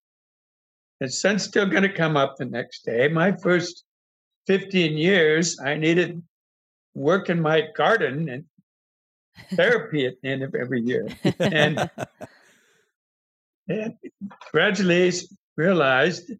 The 0.98 1.08
sun's 1.08 1.44
still 1.44 1.66
going 1.66 1.84
to 1.84 1.92
come 1.92 2.16
up 2.16 2.34
the 2.36 2.46
next 2.46 2.84
day. 2.84 3.06
My 3.06 3.30
first 3.30 3.84
15 4.48 4.98
years, 4.98 5.60
I 5.60 5.76
needed 5.76 6.20
work 6.94 7.30
in 7.30 7.40
my 7.40 7.68
garden 7.76 8.28
and 8.28 8.44
therapy 9.54 10.06
at 10.06 10.14
the 10.22 10.28
end 10.28 10.42
of 10.42 10.54
every 10.54 10.80
year. 10.80 11.08
And, 11.38 11.90
and 13.68 13.94
gradually 14.50 15.12
realized 15.56 16.32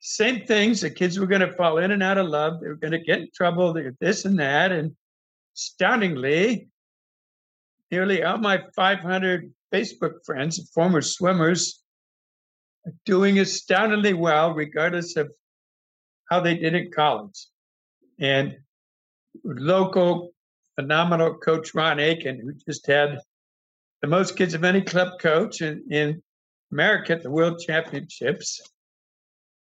same 0.00 0.46
things. 0.46 0.80
The 0.80 0.90
kids 0.90 1.18
were 1.18 1.26
going 1.26 1.42
to 1.42 1.52
fall 1.52 1.78
in 1.78 1.90
and 1.90 2.02
out 2.02 2.18
of 2.18 2.26
love. 2.26 2.60
They 2.60 2.68
were 2.68 2.76
going 2.76 2.92
to 2.92 2.98
get 2.98 3.20
in 3.20 3.28
trouble. 3.34 3.76
This 4.00 4.24
and 4.24 4.38
that. 4.38 4.72
And 4.72 4.96
astoundingly, 5.56 6.68
nearly 7.90 8.22
all 8.22 8.38
my 8.38 8.62
500 8.74 9.52
Facebook 9.72 10.24
friends, 10.24 10.70
former 10.74 11.02
swimmers, 11.02 11.82
are 12.86 12.94
doing 13.04 13.38
astoundingly 13.38 14.14
well, 14.14 14.54
regardless 14.54 15.16
of 15.16 15.30
how 16.30 16.40
they 16.40 16.56
did 16.56 16.74
in 16.74 16.90
college. 16.90 17.46
And 18.18 18.56
local 19.44 20.32
phenomenal 20.80 21.34
coach 21.34 21.74
Ron 21.74 22.00
Aitken, 22.00 22.40
who 22.40 22.52
just 22.66 22.86
had 22.86 23.18
the 24.00 24.08
most 24.08 24.36
kids 24.36 24.54
of 24.54 24.64
any 24.64 24.80
club 24.80 25.18
coach 25.20 25.60
in, 25.60 25.84
in 25.90 26.22
America 26.72 27.12
at 27.12 27.22
the 27.22 27.30
World 27.30 27.60
Championships. 27.60 28.60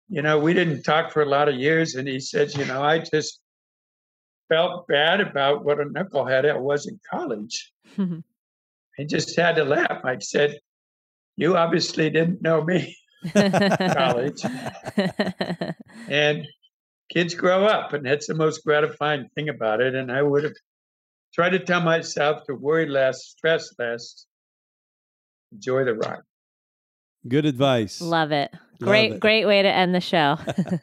You 0.09 0.23
know, 0.23 0.39
we 0.39 0.55
didn't 0.55 0.83
talk 0.83 1.13
for 1.13 1.23
a 1.23 1.29
lot 1.29 1.49
of 1.49 1.57
years, 1.57 1.95
and 1.97 2.09
he 2.09 2.19
said, 2.19 2.55
you 2.57 2.65
know, 2.65 2.83
I 2.83 2.99
just 2.99 3.41
felt 4.49 4.87
bad 4.87 5.21
about 5.21 5.65
what 5.65 5.81
a 5.81 5.85
knucklehead 5.85 6.51
I 6.51 6.57
was 6.59 6.87
in 6.87 6.99
college. 7.11 7.73
I 7.99 9.05
just 9.05 9.37
had 9.37 9.57
to 9.57 9.65
laugh. 9.65 10.05
I 10.05 10.19
said, 10.19 10.59
You 11.37 11.57
obviously 11.57 12.11
didn't 12.11 12.43
know 12.43 12.63
me. 12.63 12.97
College. 13.35 14.43
And 16.09 16.47
kids 17.11 17.35
grow 17.35 17.65
up, 17.65 17.93
and 17.93 18.05
that's 18.05 18.27
the 18.27 18.35
most 18.35 18.65
gratifying 18.65 19.29
thing 19.35 19.49
about 19.49 19.81
it. 19.81 19.95
And 19.95 20.11
I 20.11 20.21
would 20.21 20.45
have 20.45 20.53
tried 21.35 21.51
to 21.51 21.59
tell 21.59 21.81
myself 21.81 22.45
to 22.47 22.55
worry 22.55 22.89
less, 22.89 23.25
stress 23.25 23.71
less, 23.79 24.27
enjoy 25.53 25.85
the 25.85 25.95
ride. 25.95 26.21
Good 27.29 27.47
advice. 27.47 28.01
Love 28.01 28.33
it. 28.33 28.51
Love 28.53 28.89
Great, 28.89 29.13
it. 29.13 29.21
great 29.21 29.47
way 29.47 29.63
to 29.63 29.69
end 29.69 29.95
the 29.95 30.01
show. 30.01 30.39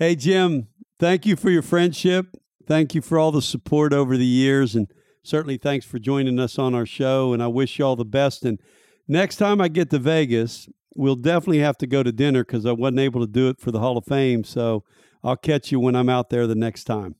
Hey, 0.00 0.16
Jim, 0.16 0.68
thank 0.98 1.26
you 1.26 1.36
for 1.36 1.50
your 1.50 1.60
friendship. 1.60 2.34
Thank 2.66 2.94
you 2.94 3.02
for 3.02 3.18
all 3.18 3.32
the 3.32 3.42
support 3.42 3.92
over 3.92 4.16
the 4.16 4.24
years. 4.24 4.74
And 4.74 4.90
certainly 5.22 5.58
thanks 5.58 5.84
for 5.84 5.98
joining 5.98 6.38
us 6.38 6.58
on 6.58 6.74
our 6.74 6.86
show. 6.86 7.34
And 7.34 7.42
I 7.42 7.48
wish 7.48 7.78
you 7.78 7.84
all 7.84 7.96
the 7.96 8.04
best. 8.06 8.42
And 8.46 8.58
next 9.06 9.36
time 9.36 9.60
I 9.60 9.68
get 9.68 9.90
to 9.90 9.98
Vegas, 9.98 10.70
we'll 10.96 11.16
definitely 11.16 11.58
have 11.58 11.76
to 11.78 11.86
go 11.86 12.02
to 12.02 12.12
dinner 12.12 12.44
because 12.44 12.64
I 12.64 12.72
wasn't 12.72 13.00
able 13.00 13.20
to 13.20 13.26
do 13.30 13.50
it 13.50 13.60
for 13.60 13.70
the 13.70 13.80
Hall 13.80 13.98
of 13.98 14.06
Fame. 14.06 14.42
So 14.42 14.82
I'll 15.22 15.36
catch 15.36 15.70
you 15.70 15.80
when 15.80 15.94
I'm 15.94 16.08
out 16.08 16.30
there 16.30 16.46
the 16.46 16.54
next 16.54 16.84
time. 16.84 17.16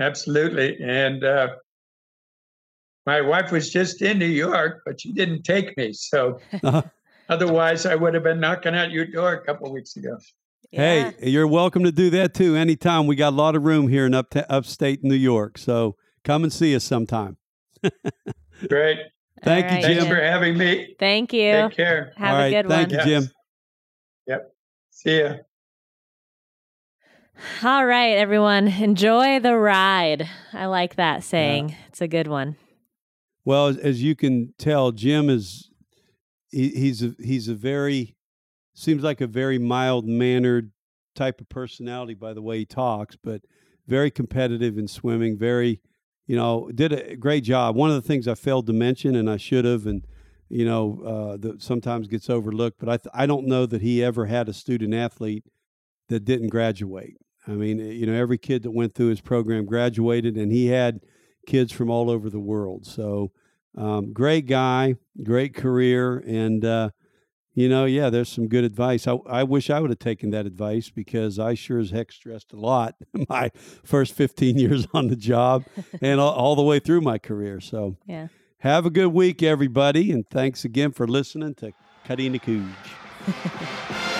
Absolutely. 0.00 0.76
And 0.82 1.22
uh, 1.24 1.48
my 3.06 3.20
wife 3.20 3.52
was 3.52 3.70
just 3.70 4.02
in 4.02 4.18
New 4.18 4.26
York, 4.26 4.82
but 4.84 5.00
she 5.00 5.12
didn't 5.12 5.42
take 5.42 5.76
me. 5.76 5.92
So 5.92 6.40
Uh-huh. 6.62 6.82
otherwise, 7.28 7.86
I 7.86 7.94
would 7.94 8.14
have 8.14 8.22
been 8.24 8.40
knocking 8.40 8.74
at 8.74 8.90
your 8.90 9.06
door 9.06 9.34
a 9.34 9.44
couple 9.44 9.72
weeks 9.72 9.96
ago. 9.96 10.16
Yeah. 10.72 11.12
Hey, 11.20 11.30
you're 11.30 11.46
welcome 11.46 11.84
to 11.84 11.92
do 11.92 12.10
that 12.10 12.34
too 12.34 12.56
anytime. 12.56 13.06
We 13.06 13.14
got 13.14 13.32
a 13.32 13.36
lot 13.36 13.54
of 13.54 13.62
room 13.64 13.88
here 13.88 14.06
in 14.06 14.14
up 14.14 14.34
upstate 14.48 15.04
New 15.04 15.14
York. 15.14 15.58
So 15.58 15.96
come 16.24 16.42
and 16.42 16.52
see 16.52 16.74
us 16.74 16.82
sometime. 16.82 17.36
Great. 18.68 18.98
Thank 19.44 19.66
All 19.66 19.70
you, 19.70 19.76
right, 19.76 19.82
Thanks 19.84 20.04
Jim. 20.04 20.08
for 20.08 20.20
having 20.22 20.56
me. 20.56 20.96
Thank 20.98 21.32
you. 21.32 21.52
Take 21.52 21.72
care. 21.72 22.12
Have 22.16 22.34
all 22.34 22.40
a 22.40 22.42
right. 22.42 22.50
good 22.50 22.68
Thank 22.68 22.90
one. 22.90 22.98
Thank 22.98 23.06
you, 23.06 23.12
Yes. 23.12 23.22
Jim. 23.24 23.32
Yep. 24.26 24.54
See 24.90 25.18
ya. 25.20 25.34
All 27.62 27.84
right, 27.84 28.16
everyone. 28.16 28.68
Enjoy 28.68 29.40
the 29.40 29.56
ride. 29.56 30.28
I 30.52 30.66
like 30.66 30.96
that 30.96 31.24
saying. 31.24 31.74
It's 31.88 32.00
a 32.00 32.08
good 32.08 32.26
one. 32.26 32.56
Well, 33.44 33.68
as, 33.68 33.76
as 33.78 34.02
you 34.02 34.14
can 34.14 34.54
tell, 34.58 34.92
Jim 34.92 35.28
is 35.28 35.70
he, 36.50 36.70
he's 36.70 37.02
a 37.02 37.14
he's 37.18 37.48
a 37.48 37.54
very 37.54 38.16
seems 38.74 39.02
like 39.02 39.20
a 39.20 39.26
very 39.26 39.58
mild 39.58 40.06
mannered 40.06 40.72
type 41.14 41.40
of 41.40 41.48
personality 41.48 42.14
by 42.14 42.32
the 42.34 42.42
way 42.42 42.58
he 42.58 42.66
talks, 42.66 43.16
but 43.16 43.42
very 43.86 44.10
competitive 44.10 44.78
in 44.78 44.88
swimming. 44.88 45.38
Very, 45.38 45.80
you 46.26 46.36
know, 46.36 46.70
did 46.74 46.92
a 46.92 47.16
great 47.16 47.44
job. 47.44 47.76
One 47.76 47.90
of 47.90 47.96
the 47.96 48.06
things 48.06 48.26
I 48.26 48.34
failed 48.34 48.66
to 48.66 48.72
mention, 48.72 49.14
and 49.14 49.28
I 49.30 49.36
should 49.36 49.64
have, 49.64 49.86
and 49.86 50.06
you 50.48 50.64
know, 50.64 51.02
uh, 51.04 51.36
that 51.38 51.62
sometimes 51.62 52.08
gets 52.08 52.30
overlooked, 52.30 52.78
but 52.78 52.88
I 52.88 52.96
th- 52.96 53.12
I 53.14 53.26
don't 53.26 53.46
know 53.46 53.66
that 53.66 53.82
he 53.82 54.02
ever 54.02 54.26
had 54.26 54.48
a 54.48 54.52
student 54.52 54.94
athlete 54.94 55.44
that 56.08 56.24
didn't 56.24 56.48
graduate. 56.48 57.16
I 57.46 57.52
mean, 57.52 57.80
eh, 57.80 57.92
you 57.92 58.06
know, 58.06 58.14
every 58.14 58.38
kid 58.38 58.62
that 58.62 58.70
went 58.70 58.94
through 58.94 59.08
his 59.08 59.20
program 59.20 59.64
graduated, 59.66 60.36
and 60.36 60.50
he 60.52 60.66
had 60.66 61.00
kids 61.46 61.72
from 61.72 61.90
all 61.90 62.10
over 62.10 62.30
the 62.30 62.40
world. 62.40 62.86
So, 62.86 63.32
um, 63.76 64.12
great 64.12 64.46
guy, 64.46 64.96
great 65.22 65.54
career, 65.54 66.18
and 66.26 66.64
uh, 66.64 66.90
you 67.54 67.68
know, 67.68 67.84
yeah, 67.84 68.10
there's 68.10 68.28
some 68.28 68.48
good 68.48 68.64
advice. 68.64 69.06
I, 69.06 69.12
I 69.28 69.42
wish 69.44 69.70
I 69.70 69.78
would 69.80 69.90
have 69.90 69.98
taken 69.98 70.30
that 70.30 70.46
advice 70.46 70.90
because 70.90 71.38
I 71.38 71.54
sure 71.54 71.78
as 71.78 71.90
heck 71.90 72.10
stressed 72.12 72.52
a 72.52 72.56
lot 72.56 72.94
my 73.28 73.50
first 73.84 74.14
15 74.14 74.58
years 74.58 74.86
on 74.94 75.08
the 75.08 75.16
job 75.16 75.64
and 76.02 76.20
all, 76.20 76.32
all 76.32 76.56
the 76.56 76.62
way 76.62 76.80
through 76.80 77.00
my 77.02 77.18
career. 77.18 77.60
So, 77.60 77.96
Yeah. 78.06 78.28
have 78.58 78.86
a 78.86 78.90
good 78.90 79.08
week, 79.12 79.42
everybody, 79.42 80.10
and 80.10 80.28
thanks 80.28 80.64
again 80.64 80.92
for 80.92 81.06
listening 81.06 81.54
to 81.56 81.72
and 82.08 82.34
the 82.34 82.38
Cooge. 82.38 82.64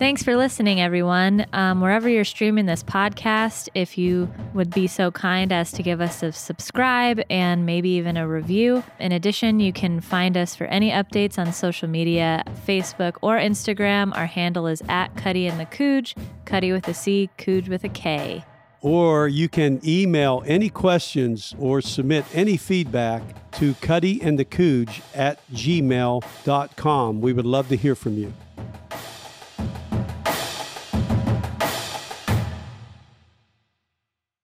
Thanks 0.00 0.22
for 0.22 0.34
listening, 0.34 0.80
everyone. 0.80 1.44
Um, 1.52 1.82
wherever 1.82 2.08
you're 2.08 2.24
streaming 2.24 2.64
this 2.64 2.82
podcast, 2.82 3.68
if 3.74 3.98
you 3.98 4.32
would 4.54 4.70
be 4.70 4.86
so 4.86 5.10
kind 5.10 5.52
as 5.52 5.72
to 5.72 5.82
give 5.82 6.00
us 6.00 6.22
a 6.22 6.32
subscribe 6.32 7.20
and 7.28 7.66
maybe 7.66 7.90
even 7.90 8.16
a 8.16 8.26
review. 8.26 8.82
In 8.98 9.12
addition, 9.12 9.60
you 9.60 9.74
can 9.74 10.00
find 10.00 10.38
us 10.38 10.54
for 10.54 10.64
any 10.68 10.90
updates 10.90 11.38
on 11.38 11.52
social 11.52 11.86
media 11.86 12.42
Facebook 12.66 13.18
or 13.20 13.36
Instagram. 13.36 14.16
Our 14.16 14.24
handle 14.24 14.66
is 14.68 14.82
at 14.88 15.14
Cuddy 15.18 15.46
and 15.46 15.60
the 15.60 15.66
Cooge, 15.66 16.14
Cuddy 16.46 16.72
with 16.72 16.88
a 16.88 16.94
C, 16.94 17.28
Cooge 17.36 17.68
with 17.68 17.84
a 17.84 17.90
K. 17.90 18.42
Or 18.80 19.28
you 19.28 19.50
can 19.50 19.82
email 19.86 20.42
any 20.46 20.70
questions 20.70 21.54
or 21.58 21.82
submit 21.82 22.24
any 22.32 22.56
feedback 22.56 23.50
to 23.58 23.74
cuddyandthecooge 23.74 25.02
at 25.14 25.46
gmail.com. 25.52 27.20
We 27.20 27.34
would 27.34 27.44
love 27.44 27.68
to 27.68 27.76
hear 27.76 27.94
from 27.94 28.16
you. 28.16 28.32